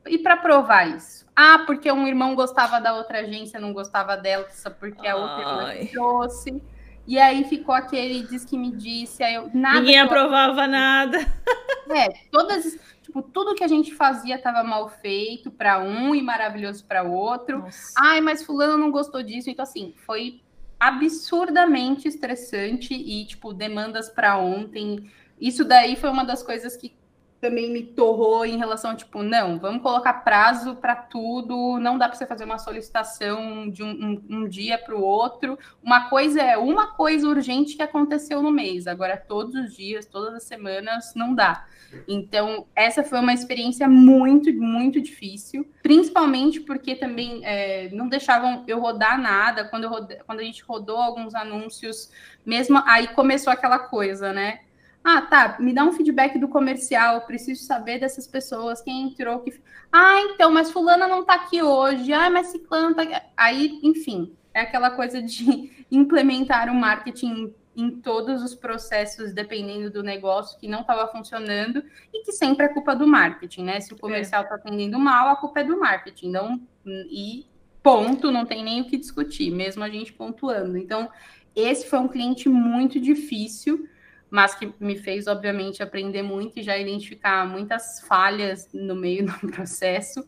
e 0.06 0.16
para 0.16 0.38
provar 0.38 0.88
isso? 0.88 1.26
Ah, 1.36 1.64
porque 1.66 1.92
um 1.92 2.06
irmão 2.06 2.34
gostava 2.34 2.80
da 2.80 2.94
outra 2.94 3.18
agência, 3.18 3.60
não 3.60 3.74
gostava 3.74 4.16
dela, 4.16 4.46
só 4.50 4.70
porque 4.70 5.06
a 5.06 5.16
outra 5.16 5.74
irmã 5.74 5.86
trouxe. 5.92 6.62
E 7.06 7.18
aí 7.18 7.44
ficou 7.44 7.74
aquele 7.74 8.26
diz 8.26 8.42
que 8.42 8.56
me 8.56 8.70
disse, 8.70 9.22
aí 9.22 9.34
eu 9.34 9.50
nada. 9.52 9.80
Ninguém 9.80 10.00
aprovava 10.00 10.66
nada. 10.66 11.18
É, 11.88 12.08
todas, 12.32 12.76
tipo, 13.00 13.22
tudo 13.22 13.54
que 13.54 13.62
a 13.62 13.68
gente 13.68 13.94
fazia 13.94 14.34
estava 14.34 14.64
mal 14.64 14.88
feito 14.88 15.52
para 15.52 15.78
um 15.78 16.16
e 16.16 16.20
maravilhoso 16.20 16.84
para 16.84 17.04
outro. 17.04 17.60
Nossa. 17.60 17.94
Ai, 17.96 18.20
mas 18.20 18.42
fulano 18.42 18.76
não 18.76 18.90
gostou 18.90 19.22
disso, 19.22 19.48
então 19.48 19.62
assim, 19.62 19.94
foi 20.04 20.40
absurdamente 20.78 22.06
estressante 22.06 22.94
e, 22.94 23.24
tipo, 23.26 23.52
demandas 23.52 24.08
para 24.08 24.38
ontem. 24.38 25.10
Isso 25.40 25.64
daí 25.64 25.96
foi 25.96 26.10
uma 26.10 26.24
das 26.24 26.42
coisas 26.42 26.76
que 26.76 26.94
também 27.40 27.70
me 27.70 27.82
torrou 27.82 28.44
em 28.44 28.56
relação, 28.56 28.96
tipo, 28.96 29.22
não, 29.22 29.58
vamos 29.58 29.82
colocar 29.82 30.12
prazo 30.14 30.76
para 30.76 30.96
tudo, 30.96 31.78
não 31.78 31.98
dá 31.98 32.08
para 32.08 32.16
você 32.16 32.26
fazer 32.26 32.44
uma 32.44 32.58
solicitação 32.58 33.68
de 33.70 33.82
um, 33.82 33.90
um, 33.90 34.22
um 34.30 34.48
dia 34.48 34.78
para 34.78 34.94
o 34.94 35.02
outro. 35.02 35.58
Uma 35.82 36.08
coisa 36.08 36.40
é 36.40 36.56
uma 36.56 36.94
coisa 36.94 37.28
urgente 37.28 37.76
que 37.76 37.82
aconteceu 37.82 38.42
no 38.42 38.50
mês, 38.50 38.86
agora 38.86 39.16
todos 39.16 39.54
os 39.54 39.76
dias, 39.76 40.06
todas 40.06 40.34
as 40.34 40.44
semanas, 40.44 41.14
não 41.14 41.34
dá. 41.34 41.66
Então, 42.08 42.66
essa 42.74 43.02
foi 43.04 43.20
uma 43.20 43.32
experiência 43.32 43.88
muito, 43.88 44.52
muito 44.52 45.00
difícil, 45.00 45.66
principalmente 45.82 46.60
porque 46.60 46.94
também 46.94 47.40
é, 47.44 47.88
não 47.92 48.08
deixavam 48.08 48.64
eu 48.66 48.80
rodar 48.80 49.20
nada. 49.20 49.64
Quando, 49.64 49.88
rode... 49.88 50.16
Quando 50.26 50.40
a 50.40 50.44
gente 50.44 50.62
rodou 50.64 50.96
alguns 50.96 51.34
anúncios, 51.34 52.10
mesmo 52.44 52.82
aí 52.86 53.08
começou 53.08 53.52
aquela 53.52 53.78
coisa, 53.78 54.32
né? 54.32 54.60
Ah, 55.08 55.22
tá, 55.22 55.56
me 55.60 55.72
dá 55.72 55.84
um 55.84 55.92
feedback 55.92 56.36
do 56.36 56.48
comercial, 56.48 57.20
preciso 57.20 57.62
saber 57.62 58.00
dessas 58.00 58.26
pessoas, 58.26 58.82
quem 58.82 59.04
entrou, 59.04 59.38
que. 59.38 59.54
Ah, 59.92 60.20
então, 60.22 60.50
mas 60.50 60.72
fulana 60.72 61.06
não 61.06 61.24
tá 61.24 61.34
aqui 61.34 61.62
hoje. 61.62 62.12
Ah, 62.12 62.28
mas 62.28 62.48
ciclano 62.48 62.92
tá 62.92 63.02
aqui. 63.02 63.14
Aí, 63.36 63.78
enfim, 63.84 64.34
é 64.52 64.62
aquela 64.62 64.90
coisa 64.90 65.22
de 65.22 65.70
implementar 65.92 66.68
o 66.68 66.74
marketing 66.74 67.54
em 67.76 67.88
todos 67.92 68.42
os 68.42 68.56
processos, 68.56 69.32
dependendo 69.32 69.92
do 69.92 70.02
negócio, 70.02 70.58
que 70.58 70.66
não 70.66 70.80
estava 70.80 71.06
funcionando 71.06 71.84
e 72.12 72.24
que 72.24 72.32
sempre 72.32 72.66
é 72.66 72.68
culpa 72.68 72.96
do 72.96 73.06
marketing, 73.06 73.62
né? 73.62 73.80
Se 73.80 73.94
o 73.94 73.96
comercial 73.96 74.42
está 74.42 74.56
é. 74.56 74.58
atendendo 74.58 74.98
mal, 74.98 75.28
a 75.28 75.36
culpa 75.36 75.60
é 75.60 75.64
do 75.64 75.78
marketing. 75.78 76.30
Não, 76.32 76.60
e 76.84 77.46
ponto, 77.80 78.32
não 78.32 78.44
tem 78.44 78.64
nem 78.64 78.80
o 78.80 78.86
que 78.86 78.96
discutir, 78.96 79.52
mesmo 79.52 79.84
a 79.84 79.88
gente 79.88 80.12
pontuando. 80.12 80.76
Então, 80.76 81.08
esse 81.54 81.88
foi 81.88 82.00
um 82.00 82.08
cliente 82.08 82.48
muito 82.48 82.98
difícil, 82.98 83.88
mas 84.30 84.54
que 84.54 84.72
me 84.80 84.96
fez, 84.96 85.26
obviamente, 85.26 85.82
aprender 85.82 86.22
muito 86.22 86.58
e 86.58 86.62
já 86.62 86.76
identificar 86.76 87.46
muitas 87.46 88.00
falhas 88.00 88.68
no 88.72 88.94
meio 88.94 89.26
do 89.40 89.48
processo, 89.50 90.26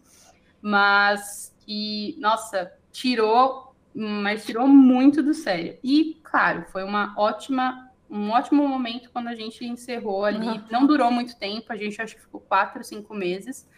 mas 0.60 1.54
que, 1.64 2.16
nossa, 2.18 2.72
tirou 2.92 3.68
mas 3.94 4.44
tirou 4.44 4.68
muito 4.68 5.22
do 5.22 5.34
sério. 5.34 5.76
E, 5.82 6.20
claro, 6.22 6.64
foi 6.70 6.84
uma 6.84 7.14
ótima, 7.16 7.90
um 8.08 8.30
ótimo 8.30 8.66
momento 8.66 9.10
quando 9.10 9.26
a 9.26 9.34
gente 9.34 9.64
encerrou 9.64 10.24
ali. 10.24 10.46
Uhum. 10.46 10.64
Não 10.70 10.86
durou 10.86 11.10
muito 11.10 11.36
tempo, 11.36 11.72
a 11.72 11.76
gente 11.76 12.00
acho 12.00 12.14
que 12.14 12.22
ficou 12.22 12.40
quatro, 12.40 12.84
cinco 12.84 13.12
meses. 13.12 13.68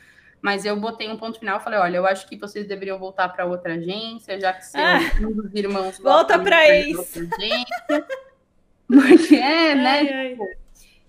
Mas 0.42 0.64
eu 0.64 0.78
botei 0.78 1.08
um 1.08 1.16
ponto 1.16 1.38
final 1.38 1.58
e 1.58 1.62
falei: 1.62 1.78
olha, 1.78 1.96
eu 1.96 2.06
acho 2.06 2.28
que 2.28 2.36
vocês 2.36 2.66
deveriam 2.66 2.98
voltar 2.98 3.28
para 3.28 3.44
outra 3.44 3.74
agência, 3.74 4.40
já 4.40 4.52
que 4.52 4.64
seu, 4.64 4.80
ah, 4.80 4.98
um 5.20 5.32
dos 5.32 5.54
irmãos 5.54 5.98
volta 5.98 6.38
para 6.38 6.78
isso. 6.78 7.20
Porque 8.90 9.36
é, 9.36 9.74
né? 9.74 10.00
Ai, 10.00 10.12
ai. 10.12 10.38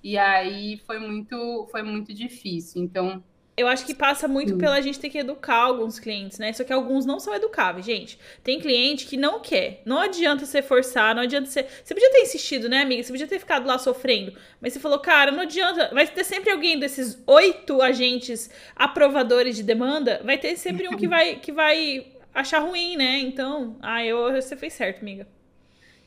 E 0.04 0.18
aí 0.18 0.82
foi 0.86 1.00
muito, 1.00 1.68
foi 1.72 1.84
muito 1.84 2.14
difícil. 2.14 2.82
Então, 2.82 3.24
eu 3.56 3.68
acho 3.68 3.86
que 3.86 3.94
passa 3.94 4.28
muito 4.28 4.58
pela 4.58 4.82
gente 4.82 5.00
ter 5.00 5.10
que 5.10 5.20
educar 5.20 5.58
alguns 5.58 6.00
clientes, 6.00 6.40
né? 6.40 6.52
Só 6.54 6.64
que 6.64 6.74
alguns 6.74 7.06
não 7.06 7.20
são 7.20 7.36
educáveis, 7.36 7.86
gente. 7.86 8.18
Tem 8.44 8.60
cliente 8.60 9.06
que 9.06 9.18
não 9.18 9.40
quer. 9.40 9.82
Não 9.86 10.00
adianta 10.00 10.46
você 10.46 10.62
forçar, 10.62 11.14
não 11.14 11.22
adianta 11.22 11.48
você. 11.48 11.68
Você 11.84 11.94
podia 11.94 12.12
ter 12.12 12.22
insistido, 12.22 12.68
né, 12.68 12.82
amiga? 12.82 13.04
Você 13.04 13.12
podia 13.12 13.28
ter 13.28 13.40
ficado 13.40 13.68
lá 13.68 13.78
sofrendo. 13.78 14.34
Mas 14.60 14.74
você 14.74 14.80
falou, 14.80 15.00
cara, 15.00 15.32
não 15.32 15.42
adianta. 15.42 15.92
Vai 15.94 16.08
ter 16.08 16.24
sempre 16.24 16.50
alguém 16.50 16.80
desses 16.80 17.22
oito 17.28 17.82
agentes 17.82 18.50
aprovadores 18.76 19.56
de 19.56 19.64
demanda. 19.64 20.22
Vai 20.24 20.38
ter 20.38 20.56
sempre 20.58 20.88
um 20.88 20.98
que 20.98 21.08
vai, 21.08 21.36
que 21.36 21.52
vai 21.52 22.08
achar 22.34 22.60
ruim, 22.60 22.96
né? 22.98 23.20
Então, 23.20 23.78
ah, 23.82 24.04
eu, 24.04 24.32
você 24.32 24.56
fez 24.56 24.74
certo, 24.74 25.02
amiga. 25.02 25.28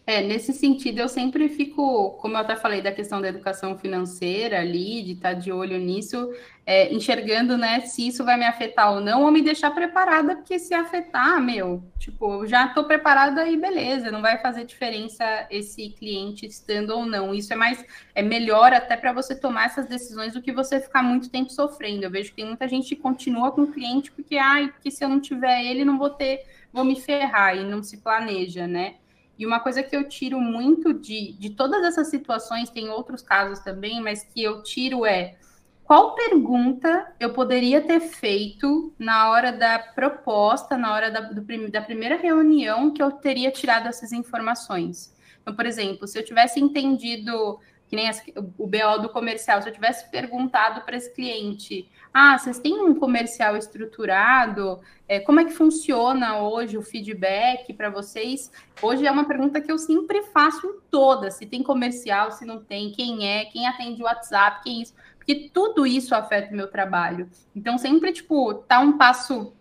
É, 0.07 0.21
nesse 0.21 0.53
sentido, 0.53 0.99
eu 0.99 1.09
sempre 1.09 1.49
fico, 1.49 2.11
como 2.21 2.35
eu 2.35 2.41
até 2.41 2.55
falei 2.57 2.83
da 2.83 2.93
questão 2.93 3.23
da 3.23 3.29
educação 3.29 3.79
financeira 3.79 4.61
ali, 4.61 5.03
de 5.03 5.13
estar 5.13 5.33
de 5.33 5.51
olho 5.51 5.79
nisso, 5.79 6.31
é, 6.67 6.93
enxergando, 6.93 7.57
né, 7.57 7.81
se 7.81 8.07
isso 8.09 8.23
vai 8.23 8.37
me 8.39 8.45
afetar 8.45 8.93
ou 8.93 9.01
não, 9.01 9.23
ou 9.23 9.31
me 9.31 9.41
deixar 9.41 9.71
preparada, 9.71 10.37
porque 10.37 10.59
se 10.59 10.75
afetar, 10.75 11.41
meu, 11.41 11.83
tipo, 11.99 12.47
já 12.47 12.67
estou 12.67 12.85
preparada 12.85 13.49
e 13.49 13.57
beleza, 13.57 14.11
não 14.11 14.21
vai 14.21 14.37
fazer 14.43 14.67
diferença 14.67 15.25
esse 15.51 15.89
cliente 15.91 16.45
estando 16.45 16.91
ou 16.91 17.07
não. 17.07 17.35
Isso 17.35 17.55
é 17.55 17.57
mais, 17.57 17.83
é 18.15 18.23
melhor 18.23 18.75
até 18.75 18.99
para 18.99 19.13
você 19.13 19.35
tomar 19.35 19.67
essas 19.67 19.87
decisões 19.87 20.35
do 20.35 20.43
que 20.43 20.53
você 20.53 20.81
ficar 20.81 21.03
muito 21.03 21.31
tempo 21.31 21.51
sofrendo. 21.51 22.05
Eu 22.05 22.11
vejo 22.11 22.29
que 22.29 22.37
tem 22.37 22.47
muita 22.47 22.69
gente 22.69 22.95
que 22.95 23.01
continua 23.01 23.53
com 23.53 23.63
o 23.63 23.73
cliente 23.73 24.13
porque, 24.13 24.37
ai, 24.37 24.69
porque 24.69 24.91
se 24.91 25.03
eu 25.03 25.09
não 25.09 25.19
tiver 25.21 25.65
ele, 25.65 25.83
não 25.83 25.99
vou 25.99 26.11
ter, 26.11 26.45
vou 26.71 26.85
me 26.85 27.01
ferrar 27.01 27.57
e 27.57 27.65
não 27.65 27.83
se 27.83 27.99
planeja, 27.99 28.67
né? 28.67 28.97
E 29.39 29.47
uma 29.47 29.61
coisa 29.61 29.83
que 29.83 29.97
eu 29.97 30.09
tiro 30.09 30.41
muito 30.41 30.93
de, 30.93 31.33
de 31.33 31.51
todas 31.51 31.85
essas 31.85 32.09
situações, 32.09 32.71
tem 32.71 32.89
outros 32.89 33.23
casos 33.23 33.59
também, 33.61 34.01
mas 34.01 34.23
que 34.23 34.43
eu 34.43 34.63
tiro 34.63 35.05
é 35.05 35.37
qual 35.85 36.15
pergunta 36.15 37.13
eu 37.21 37.33
poderia 37.35 37.81
ter 37.81 38.01
feito 38.01 38.95
na 38.99 39.31
hora 39.31 39.53
da 39.53 39.79
proposta, 39.79 40.79
na 40.79 40.95
hora 40.95 41.11
da, 41.11 41.21
do, 41.21 41.71
da 41.71 41.83
primeira 41.83 42.17
reunião 42.17 42.91
que 42.91 43.03
eu 43.03 43.11
teria 43.11 43.51
tirado 43.51 43.87
essas 43.87 44.11
informações? 44.11 45.15
Então, 45.43 45.55
por 45.55 45.67
exemplo, 45.67 46.09
se 46.09 46.19
eu 46.19 46.25
tivesse 46.25 46.59
entendido 46.59 47.61
que 47.89 47.97
nem 47.97 48.09
as, 48.09 48.23
o 48.59 48.67
BO 48.67 49.03
do 49.03 49.09
comercial, 49.09 49.61
se 49.61 49.69
eu 49.69 49.73
tivesse 49.73 50.11
perguntado 50.11 50.83
para 50.83 50.97
esse 50.97 51.13
cliente, 51.13 51.89
ah, 52.13 52.39
vocês 52.39 52.59
têm 52.59 52.81
um 52.81 52.95
comercial 52.95 53.57
estruturado? 53.57 54.81
É, 55.09 55.21
como 55.21 55.41
é 55.41 55.45
que 55.45 55.53
funciona 55.53 56.39
hoje 56.39 56.79
o 56.79 56.83
feedback 56.83 57.73
para 57.75 57.91
vocês? 57.91 58.51
Hoje 58.81 59.07
é 59.07 59.11
uma 59.11 59.27
pergunta 59.27 59.61
que 59.61 59.71
eu 59.71 59.79
sempre 59.79 60.23
faço 60.25 60.67
em 60.67 60.81
todas, 60.91 61.35
se 61.35 61.47
tem 61.47 61.63
comercial, 61.63 62.31
se 62.31 62.45
não 62.45 62.63
tem, 62.63 62.93
quem 62.93 63.29
é, 63.29 63.45
quem 63.47 63.67
atende 63.67 64.03
o 64.03 64.07
WhatsApp, 64.07 64.63
quem 64.63 64.81
isso, 64.81 64.95
porque 65.17 65.51
tudo 65.53 65.87
isso 65.87 66.15
afeta 66.15 66.53
o 66.53 66.57
meu 66.57 66.69
trabalho. 66.69 67.29
Então, 67.55 67.79
sempre, 67.79 68.13
tipo, 68.13 68.55
tá 68.55 68.79
um 68.79 68.97
passo 68.97 69.53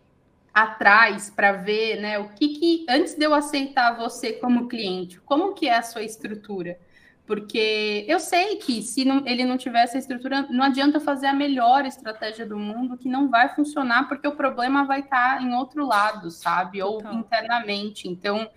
atrás 0.53 1.31
para 1.31 1.53
ver, 1.53 1.99
né, 1.99 2.19
o 2.19 2.29
que 2.29 2.49
que, 2.49 2.85
antes 2.87 3.15
de 3.15 3.25
eu 3.25 3.33
aceitar 3.33 3.97
você 3.97 4.33
como 4.33 4.67
cliente, 4.67 5.19
como 5.21 5.53
que 5.53 5.67
é 5.67 5.77
a 5.77 5.81
sua 5.81 6.03
estrutura? 6.03 6.77
Porque 7.25 8.05
eu 8.07 8.19
sei 8.19 8.57
que 8.57 8.81
se 8.81 9.05
não, 9.05 9.25
ele 9.25 9.45
não 9.45 9.57
tiver 9.57 9.83
essa 9.83 9.97
estrutura, 9.97 10.45
não 10.49 10.65
adianta 10.65 10.99
fazer 10.99 11.27
a 11.27 11.33
melhor 11.33 11.85
estratégia 11.85 12.45
do 12.45 12.57
mundo, 12.57 12.97
que 12.97 13.07
não 13.07 13.29
vai 13.29 13.47
funcionar, 13.55 14.09
porque 14.09 14.27
o 14.27 14.35
problema 14.35 14.83
vai 14.83 14.99
estar 14.99 15.41
em 15.41 15.53
outro 15.53 15.85
lado, 15.85 16.29
sabe? 16.29 16.81
Ou 16.81 16.99
então. 16.99 17.19
internamente. 17.19 18.09
Então, 18.09 18.49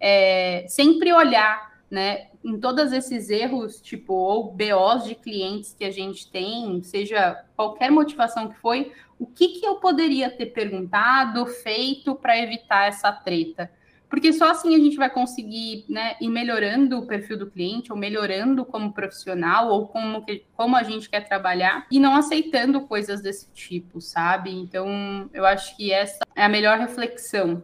é, 0.00 0.64
sempre 0.68 1.12
olhar, 1.12 1.74
né? 1.90 2.28
Em 2.42 2.58
todos 2.58 2.92
esses 2.92 3.28
erros, 3.28 3.80
tipo, 3.80 4.14
ou 4.14 4.52
BOs 4.52 5.04
de 5.04 5.14
clientes 5.14 5.74
que 5.74 5.84
a 5.84 5.90
gente 5.90 6.30
tem, 6.30 6.82
seja 6.82 7.44
qualquer 7.54 7.90
motivação 7.90 8.48
que 8.48 8.58
foi, 8.58 8.90
o 9.18 9.26
que, 9.26 9.60
que 9.60 9.66
eu 9.66 9.76
poderia 9.76 10.30
ter 10.30 10.46
perguntado, 10.46 11.44
feito 11.46 12.14
para 12.14 12.38
evitar 12.38 12.88
essa 12.88 13.12
treta? 13.12 13.70
Porque 14.14 14.32
só 14.32 14.52
assim 14.52 14.76
a 14.76 14.78
gente 14.78 14.96
vai 14.96 15.10
conseguir 15.10 15.84
né, 15.88 16.14
ir 16.20 16.28
melhorando 16.28 17.00
o 17.00 17.06
perfil 17.06 17.36
do 17.36 17.50
cliente, 17.50 17.90
ou 17.90 17.98
melhorando 17.98 18.64
como 18.64 18.92
profissional, 18.92 19.68
ou 19.68 19.88
como, 19.88 20.24
que, 20.24 20.44
como 20.56 20.76
a 20.76 20.84
gente 20.84 21.10
quer 21.10 21.26
trabalhar, 21.26 21.84
e 21.90 21.98
não 21.98 22.14
aceitando 22.14 22.82
coisas 22.82 23.20
desse 23.20 23.50
tipo, 23.52 24.00
sabe? 24.00 24.52
Então, 24.52 25.28
eu 25.34 25.44
acho 25.44 25.76
que 25.76 25.92
essa 25.92 26.20
é 26.36 26.44
a 26.44 26.48
melhor 26.48 26.78
reflexão. 26.78 27.60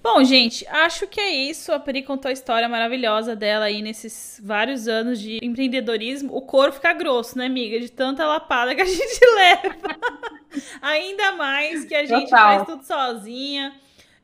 Bom, 0.00 0.22
gente, 0.22 0.64
acho 0.68 1.08
que 1.08 1.20
é 1.20 1.28
isso. 1.28 1.72
A 1.72 1.80
Pri 1.80 2.04
contou 2.04 2.28
a 2.28 2.32
história 2.32 2.68
maravilhosa 2.68 3.34
dela 3.34 3.64
aí 3.64 3.82
nesses 3.82 4.40
vários 4.42 4.86
anos 4.86 5.18
de 5.18 5.40
empreendedorismo. 5.42 6.34
O 6.34 6.40
couro 6.40 6.72
fica 6.72 6.92
grosso, 6.92 7.36
né, 7.36 7.46
amiga? 7.46 7.80
De 7.80 7.90
tanta 7.90 8.24
lapada 8.24 8.76
que 8.76 8.80
a 8.80 8.84
gente 8.86 9.20
leva. 9.34 9.98
Ainda 10.80 11.32
mais 11.32 11.84
que 11.84 11.96
a 11.96 12.04
gente 12.04 12.30
Total. 12.30 12.64
faz 12.64 12.66
tudo 12.66 12.84
sozinha. 12.84 13.74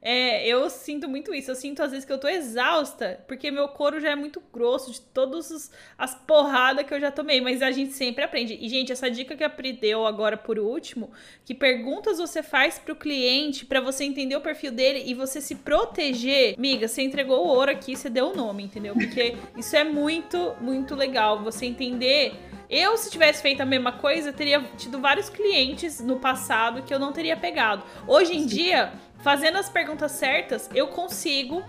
É, 0.01 0.47
eu 0.47 0.69
sinto 0.71 1.09
muito 1.09 1.35
isso. 1.35 1.51
Eu 1.51 1.55
sinto 1.55 1.83
às 1.83 1.91
vezes 1.91 2.05
que 2.05 2.13
eu 2.13 2.19
tô 2.19 2.29
exausta, 2.29 3.25
porque 3.27 3.51
meu 3.51 3.69
couro 3.69 4.01
já 4.01 4.11
é 4.11 4.17
muito 4.17 4.41
grosso 4.53 4.93
de 4.93 5.01
todas 5.01 5.71
as 5.99 6.15
porradas 6.15 6.87
que 6.87 6.95
eu 6.95 7.01
já 7.01 7.11
tomei. 7.11 7.41
Mas 7.41 7.63
a 7.63 7.71
gente 7.71 7.93
sempre 7.93 8.23
aprende. 8.23 8.57
E, 8.61 8.69
gente, 8.69 8.93
essa 8.93 9.11
dica 9.11 9.37
que 9.37 9.45
a 9.45 9.51
Pri 9.51 9.73
deu 9.73 10.07
agora 10.07 10.37
por 10.37 10.59
último, 10.59 11.11
que 11.45 11.55
perguntas 11.55 12.19
você 12.19 12.43
faz 12.43 12.79
pro 12.79 12.95
cliente 12.95 13.65
para 13.65 13.81
você 13.81 14.05
entender 14.05 14.37
o 14.37 14.41
perfil 14.41 14.71
dele 14.71 15.03
e 15.07 15.15
você 15.15 15.41
se 15.41 15.57
proteger. 15.57 16.59
Miga, 16.59 16.87
você 16.87 17.03
entregou 17.03 17.45
o 17.45 17.49
ouro 17.49 17.71
aqui, 17.71 17.97
você 17.97 18.09
deu 18.09 18.31
o 18.31 18.37
nome, 18.37 18.63
entendeu? 18.63 18.95
Porque 18.95 19.37
isso 19.57 19.75
é 19.75 19.85
muito, 19.85 20.55
muito 20.61 20.95
legal. 20.95 21.43
Você 21.43 21.67
entender 21.67 22.35
eu, 22.69 22.97
se 22.97 23.11
tivesse 23.11 23.43
feito 23.43 23.61
a 23.61 23.67
mesma 23.67 23.93
coisa, 23.93 24.33
teria 24.33 24.61
tido 24.77 25.01
vários 25.01 25.29
clientes 25.29 26.01
no 26.01 26.17
passado 26.17 26.83
que 26.83 26.93
eu 26.93 26.99
não 26.99 27.13
teria 27.13 27.37
pegado. 27.37 27.83
Hoje 28.07 28.37
em 28.37 28.41
Sim. 28.41 28.47
dia, 28.47 28.93
fazendo 29.23 29.59
as 29.59 29.69
perguntas 29.69 30.13
certas, 30.13 30.69
eu 30.75 30.89
consigo 30.89 31.63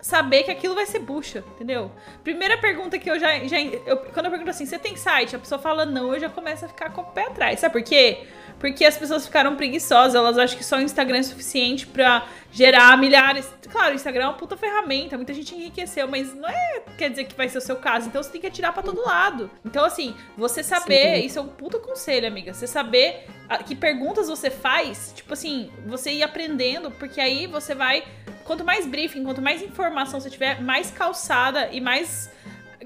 saber 0.00 0.44
que 0.44 0.50
aquilo 0.50 0.74
vai 0.74 0.86
ser 0.86 1.00
bucha, 1.00 1.44
entendeu? 1.54 1.90
Primeira 2.24 2.56
pergunta 2.56 2.98
que 2.98 3.10
eu 3.10 3.18
já. 3.18 3.38
já 3.46 3.60
eu, 3.60 3.98
quando 3.98 4.26
eu 4.26 4.30
pergunto 4.30 4.50
assim, 4.50 4.64
você 4.64 4.78
tem 4.78 4.96
site? 4.96 5.36
A 5.36 5.38
pessoa 5.38 5.60
fala 5.60 5.84
não, 5.84 6.14
eu 6.14 6.20
já 6.20 6.28
começo 6.28 6.64
a 6.64 6.68
ficar 6.68 6.90
com 6.90 7.02
o 7.02 7.04
pé 7.04 7.26
atrás. 7.26 7.60
Sabe 7.60 7.72
por 7.72 7.82
quê? 7.82 8.26
Porque 8.58 8.84
as 8.84 8.96
pessoas 8.96 9.26
ficaram 9.26 9.56
preguiçosas, 9.56 10.14
elas 10.14 10.38
acham 10.38 10.56
que 10.56 10.64
só 10.64 10.76
o 10.76 10.80
Instagram 10.80 11.18
é 11.18 11.22
suficiente 11.22 11.86
para 11.86 12.26
gerar 12.52 12.96
milhares. 12.96 13.52
Claro, 13.70 13.92
o 13.92 13.94
Instagram 13.94 14.24
é 14.24 14.26
uma 14.26 14.34
puta 14.34 14.56
ferramenta, 14.56 15.16
muita 15.16 15.32
gente 15.32 15.54
enriqueceu, 15.54 16.08
mas 16.08 16.34
não 16.34 16.48
é 16.48 16.82
quer 16.98 17.10
dizer 17.10 17.24
que 17.24 17.34
vai 17.34 17.48
ser 17.48 17.58
o 17.58 17.60
seu 17.60 17.76
caso. 17.76 18.08
Então 18.08 18.22
você 18.22 18.30
tem 18.30 18.40
que 18.40 18.46
atirar 18.46 18.72
para 18.72 18.82
todo 18.82 19.00
lado. 19.02 19.50
Então, 19.64 19.84
assim, 19.84 20.14
você 20.36 20.62
saber, 20.62 21.20
Sim. 21.20 21.26
isso 21.26 21.38
é 21.38 21.42
um 21.42 21.48
puta 21.48 21.78
conselho, 21.78 22.26
amiga. 22.26 22.52
Você 22.52 22.66
saber 22.66 23.26
que 23.66 23.74
perguntas 23.74 24.28
você 24.28 24.50
faz, 24.50 25.12
tipo 25.14 25.32
assim, 25.32 25.70
você 25.86 26.12
ir 26.12 26.22
aprendendo, 26.22 26.90
porque 26.90 27.20
aí 27.20 27.46
você 27.46 27.74
vai. 27.74 28.04
Quanto 28.44 28.64
mais 28.64 28.84
briefing, 28.84 29.22
quanto 29.24 29.40
mais 29.40 29.62
informação 29.62 30.20
você 30.20 30.28
tiver, 30.28 30.60
mais 30.60 30.90
calçada 30.90 31.68
e 31.70 31.80
mais 31.80 32.30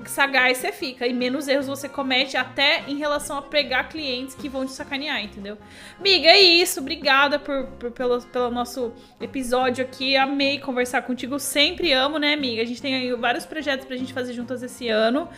sagaz 0.06 0.58
você 0.58 0.72
fica 0.72 1.06
e 1.06 1.12
menos 1.12 1.46
erros 1.46 1.66
você 1.66 1.88
comete 1.88 2.36
até 2.36 2.84
em 2.88 2.96
relação 2.96 3.38
a 3.38 3.42
pegar 3.42 3.84
clientes 3.84 4.34
que 4.34 4.48
vão 4.48 4.66
te 4.66 4.72
sacanear, 4.72 5.22
entendeu? 5.22 5.56
Miga, 6.00 6.28
é 6.28 6.40
isso. 6.40 6.80
Obrigada 6.80 7.38
por, 7.38 7.66
por, 7.78 7.90
pelo, 7.92 8.20
pelo 8.22 8.50
nosso 8.50 8.92
episódio 9.20 9.84
aqui. 9.84 10.16
Amei 10.16 10.58
conversar 10.58 11.02
contigo. 11.02 11.38
Sempre 11.38 11.92
amo, 11.92 12.18
né, 12.18 12.34
amiga? 12.34 12.62
A 12.62 12.64
gente 12.64 12.82
tem 12.82 12.94
aí 12.94 13.12
vários 13.14 13.46
projetos 13.46 13.86
pra 13.86 13.96
gente 13.96 14.12
fazer 14.12 14.32
juntas 14.32 14.62
esse 14.62 14.88
ano. 14.88 15.28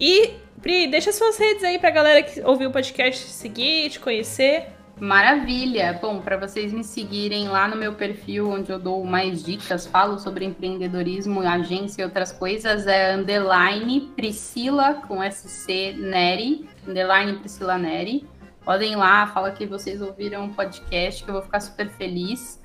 E, 0.00 0.34
Pri, 0.62 0.86
deixa 0.86 1.12
suas 1.12 1.36
redes 1.36 1.62
aí 1.62 1.78
pra 1.78 1.90
galera 1.90 2.22
que 2.22 2.40
ouviu 2.40 2.70
o 2.70 2.72
podcast 2.72 3.26
seguir, 3.30 3.90
te 3.90 4.00
conhecer. 4.00 4.75
Maravilha! 4.98 5.98
Bom, 6.00 6.22
para 6.22 6.38
vocês 6.38 6.72
me 6.72 6.82
seguirem 6.82 7.48
lá 7.48 7.68
no 7.68 7.76
meu 7.76 7.92
perfil, 7.92 8.50
onde 8.50 8.72
eu 8.72 8.78
dou 8.78 9.04
mais 9.04 9.42
dicas, 9.44 9.86
falo 9.86 10.18
sobre 10.18 10.46
empreendedorismo, 10.46 11.42
agência 11.42 12.00
e 12.00 12.04
outras 12.04 12.32
coisas, 12.32 12.86
é 12.86 13.14
underline 13.14 14.12
Priscila 14.16 14.94
com 15.06 15.22
SC 15.22 15.92
Neri, 15.98 16.66
underline 16.88 17.38
Priscila 17.38 17.76
Neri. 17.76 18.26
Podem 18.64 18.96
lá, 18.96 19.26
fala 19.26 19.50
que 19.50 19.66
vocês 19.66 20.00
ouviram 20.00 20.46
o 20.46 20.54
podcast, 20.54 21.22
que 21.22 21.28
eu 21.28 21.34
vou 21.34 21.42
ficar 21.42 21.60
super 21.60 21.90
feliz. 21.90 22.58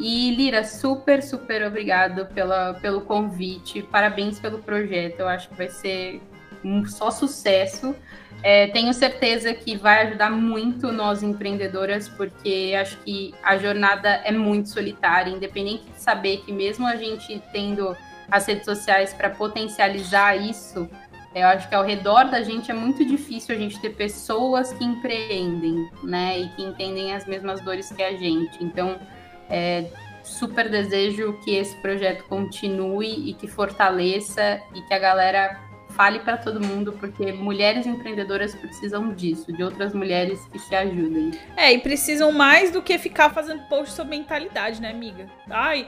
E 0.00 0.34
Lira, 0.34 0.64
super, 0.64 1.22
super 1.22 1.66
obrigado 1.66 2.26
pela, 2.32 2.74
pelo 2.74 3.02
convite. 3.02 3.82
Parabéns 3.82 4.40
pelo 4.40 4.58
projeto. 4.58 5.20
Eu 5.20 5.28
acho 5.28 5.50
que 5.50 5.54
vai 5.54 5.68
ser 5.68 6.20
um 6.64 6.86
só 6.86 7.10
sucesso. 7.10 7.94
É, 8.42 8.66
tenho 8.68 8.92
certeza 8.92 9.54
que 9.54 9.76
vai 9.76 10.06
ajudar 10.06 10.30
muito 10.30 10.92
nós 10.92 11.22
empreendedoras, 11.22 12.08
porque 12.08 12.74
acho 12.78 12.98
que 12.98 13.34
a 13.42 13.56
jornada 13.56 14.08
é 14.24 14.32
muito 14.32 14.68
solitária, 14.68 15.30
independente 15.30 15.84
de 15.84 16.00
saber 16.00 16.38
que 16.38 16.52
mesmo 16.52 16.86
a 16.86 16.96
gente 16.96 17.42
tendo 17.52 17.96
as 18.30 18.46
redes 18.46 18.64
sociais 18.64 19.14
para 19.14 19.30
potencializar 19.30 20.36
isso, 20.36 20.88
eu 21.34 21.46
acho 21.48 21.68
que 21.68 21.74
ao 21.74 21.84
redor 21.84 22.24
da 22.24 22.42
gente 22.42 22.70
é 22.70 22.74
muito 22.74 23.04
difícil 23.04 23.54
a 23.54 23.58
gente 23.58 23.80
ter 23.80 23.90
pessoas 23.90 24.72
que 24.72 24.84
empreendem, 24.84 25.90
né, 26.02 26.38
e 26.38 26.48
que 26.50 26.62
entendem 26.62 27.12
as 27.12 27.26
mesmas 27.26 27.60
dores 27.60 27.90
que 27.90 28.02
a 28.02 28.12
gente. 28.16 28.62
Então, 28.62 28.98
é, 29.48 29.86
super 30.22 30.70
desejo 30.70 31.38
que 31.44 31.54
esse 31.54 31.76
projeto 31.76 32.24
continue 32.24 33.30
e 33.30 33.34
que 33.34 33.46
fortaleça 33.46 34.60
e 34.74 34.80
que 34.82 34.94
a 34.94 34.98
galera 34.98 35.60
fale 35.96 36.20
para 36.20 36.36
todo 36.36 36.60
mundo, 36.60 36.92
porque 36.92 37.32
mulheres 37.32 37.86
empreendedoras 37.86 38.54
precisam 38.54 39.12
disso, 39.12 39.52
de 39.52 39.62
outras 39.62 39.94
mulheres 39.94 40.40
que 40.50 40.58
se 40.58 40.74
ajudem. 40.74 41.32
É, 41.56 41.72
e 41.72 41.78
precisam 41.78 42.32
mais 42.32 42.70
do 42.70 42.82
que 42.82 42.98
ficar 42.98 43.30
fazendo 43.30 43.62
post 43.68 43.94
sobre 43.94 44.16
mentalidade, 44.16 44.80
né, 44.80 44.90
amiga? 44.90 45.26
Ai, 45.48 45.86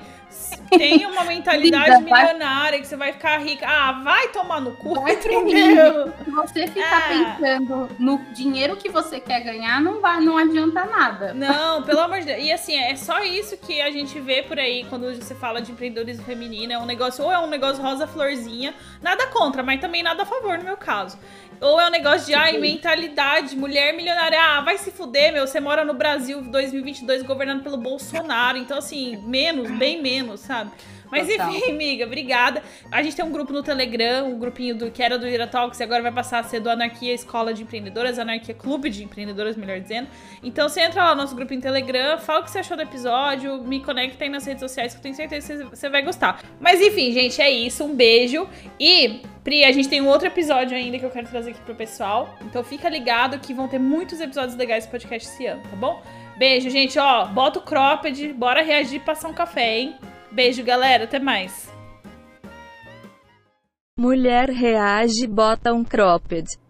tem 0.71 1.07
uma 1.07 1.25
mentalidade 1.25 2.03
milionária 2.03 2.81
que 2.81 2.87
você 2.87 2.97
vai 2.97 3.13
ficar 3.13 3.39
rica. 3.39 3.67
Ah, 3.67 3.93
vai 4.05 4.29
tomar 4.29 4.61
no 4.61 4.73
cu, 4.77 4.95
vai 4.95 5.13
entendeu? 5.13 6.13
Se 6.25 6.31
você 6.31 6.67
ficar 6.67 7.13
é. 7.13 7.35
pensando 7.35 7.89
no 7.99 8.19
dinheiro 8.33 8.77
que 8.77 8.89
você 8.89 9.21
quer 9.21 9.41
ganhar, 9.41 9.81
não 9.81 10.01
vai, 10.01 10.21
não 10.21 10.37
adianta 10.37 10.85
nada. 10.85 11.33
Não, 11.35 11.83
pelo 11.83 12.01
amor 12.01 12.21
de 12.21 12.27
Deus. 12.27 12.43
E 12.43 12.53
assim, 12.53 12.77
é 12.77 12.95
só 12.97 13.23
isso 13.25 13.57
que 13.57 13.81
a 13.81 13.91
gente 13.91 14.19
vê 14.21 14.43
por 14.43 14.59
aí 14.59 14.85
quando 14.89 15.15
você 15.15 15.35
fala 15.35 15.61
de 15.61 15.73
empreendedorismo 15.73 16.25
feminino. 16.25 16.73
É 16.73 16.79
um 16.79 16.87
negócio, 16.87 17.25
ou 17.25 17.33
é 17.33 17.39
um 17.39 17.49
negócio 17.49 17.83
rosa 17.83 18.07
florzinha, 18.07 18.75
nada 19.03 19.27
contra, 19.29 19.63
mas 19.63 19.81
também 19.81 19.96
nada 20.03 20.23
a 20.23 20.27
favor 20.27 20.59
no 20.59 20.65
meu 20.65 20.77
caso. 20.77 21.19
Ou 21.61 21.81
é 21.81 21.87
um 21.87 21.91
negócio 21.91 22.27
de, 22.27 22.33
tipo... 22.33 22.39
ai, 22.39 22.59
mentalidade, 22.59 23.57
mulher 23.57 23.95
milionária. 23.95 24.39
Ah, 24.41 24.61
vai 24.61 24.77
se 24.77 24.91
fuder, 24.91 25.33
meu. 25.33 25.47
Você 25.47 25.59
mora 25.59 25.85
no 25.85 25.95
Brasil 25.95 26.43
2022 26.43 27.23
governado 27.23 27.63
pelo 27.63 27.77
Bolsonaro. 27.77 28.59
Então, 28.59 28.79
assim, 28.79 29.17
menos, 29.17 29.71
bem 29.71 30.03
menos, 30.03 30.41
sabe? 30.41 30.71
Mas 31.11 31.29
Total. 31.29 31.51
enfim, 31.51 31.71
amiga, 31.73 32.05
obrigada. 32.05 32.63
A 32.91 33.03
gente 33.03 33.17
tem 33.17 33.25
um 33.25 33.31
grupo 33.31 33.53
no 33.53 33.63
Telegram, 33.63 34.29
um 34.29 34.39
grupinho 34.39 34.77
do 34.77 34.91
que 34.91 35.03
era 35.03 35.19
do 35.19 35.27
Ira 35.27 35.47
Talks 35.47 35.81
e 35.81 35.83
agora 35.83 36.03
vai 36.03 36.13
passar 36.13 36.41
a 36.41 36.43
ser 36.43 36.61
do 36.61 36.71
Anarquia 36.71 37.15
Escola 37.15 37.53
de 37.53 37.63
Empreendedoras, 37.63 38.19
Anarquia 38.19 38.55
Clube 38.55 38.91
de 38.91 39.05
Empreendedoras, 39.05 39.57
melhor 39.57 39.81
dizendo. 39.81 40.09
Então 40.43 40.69
você 40.69 40.81
entra 40.81 41.05
lá 41.05 41.15
no 41.15 41.23
nosso 41.23 41.35
grupo 41.35 41.53
em 41.55 41.61
Telegram, 41.61 42.19
fala 42.19 42.41
o 42.41 42.45
que 42.45 42.51
você 42.51 42.59
achou 42.59 42.77
do 42.77 42.83
episódio, 42.83 43.63
me 43.63 43.81
conecta 43.81 44.25
aí 44.25 44.31
nas 44.31 44.45
redes 44.45 44.61
sociais 44.61 44.93
que 44.93 44.99
eu 44.99 45.03
tenho 45.03 45.15
certeza 45.15 45.65
que 45.65 45.77
você 45.77 45.89
vai 45.89 46.03
gostar. 46.03 46.43
Mas 46.61 46.81
enfim, 46.81 47.13
gente, 47.13 47.41
é 47.41 47.51
isso. 47.51 47.85
Um 47.85 47.95
beijo. 47.95 48.49
E, 48.79 49.23
Pri, 49.47 49.65
a 49.65 49.71
gente 49.71 49.89
tem 49.89 50.01
um 50.01 50.09
outro 50.09 50.27
episódio 50.27 50.77
ainda 50.77 50.99
que 50.99 51.05
eu 51.05 51.11
quero 51.11 51.29
trazer 51.29 51.51
aqui 51.51 51.61
pro 51.61 51.75
pessoal. 51.75 52.35
Então 52.43 52.65
fica 52.65 52.89
ligado 52.89 53.39
que 53.39 53.55
vão 53.55 53.69
ter 53.69 53.79
muitos 53.79 54.21
episódios 54.21 54.57
legais 54.57 54.87
do 54.87 54.91
podcast 54.91 55.29
esse 55.29 55.47
ano, 55.47 55.63
tá 55.63 55.77
bom? 55.77 56.03
Beijo, 56.37 56.69
gente. 56.69 56.99
Ó, 56.99 57.27
bota 57.27 57.61
o 57.61 57.63
cropped, 57.63 58.33
bora 58.33 58.63
reagir 58.63 58.97
e 58.97 59.01
passar 59.01 59.29
um 59.29 59.33
café, 59.33 59.79
hein? 59.79 59.97
Beijo, 60.37 60.63
galera. 60.63 61.05
Até 61.05 61.19
mais. 61.19 61.73
Mulher 63.99 64.51
reage 64.51 65.27
bota 65.27 65.73
um 65.73 65.83
cropped. 65.83 66.59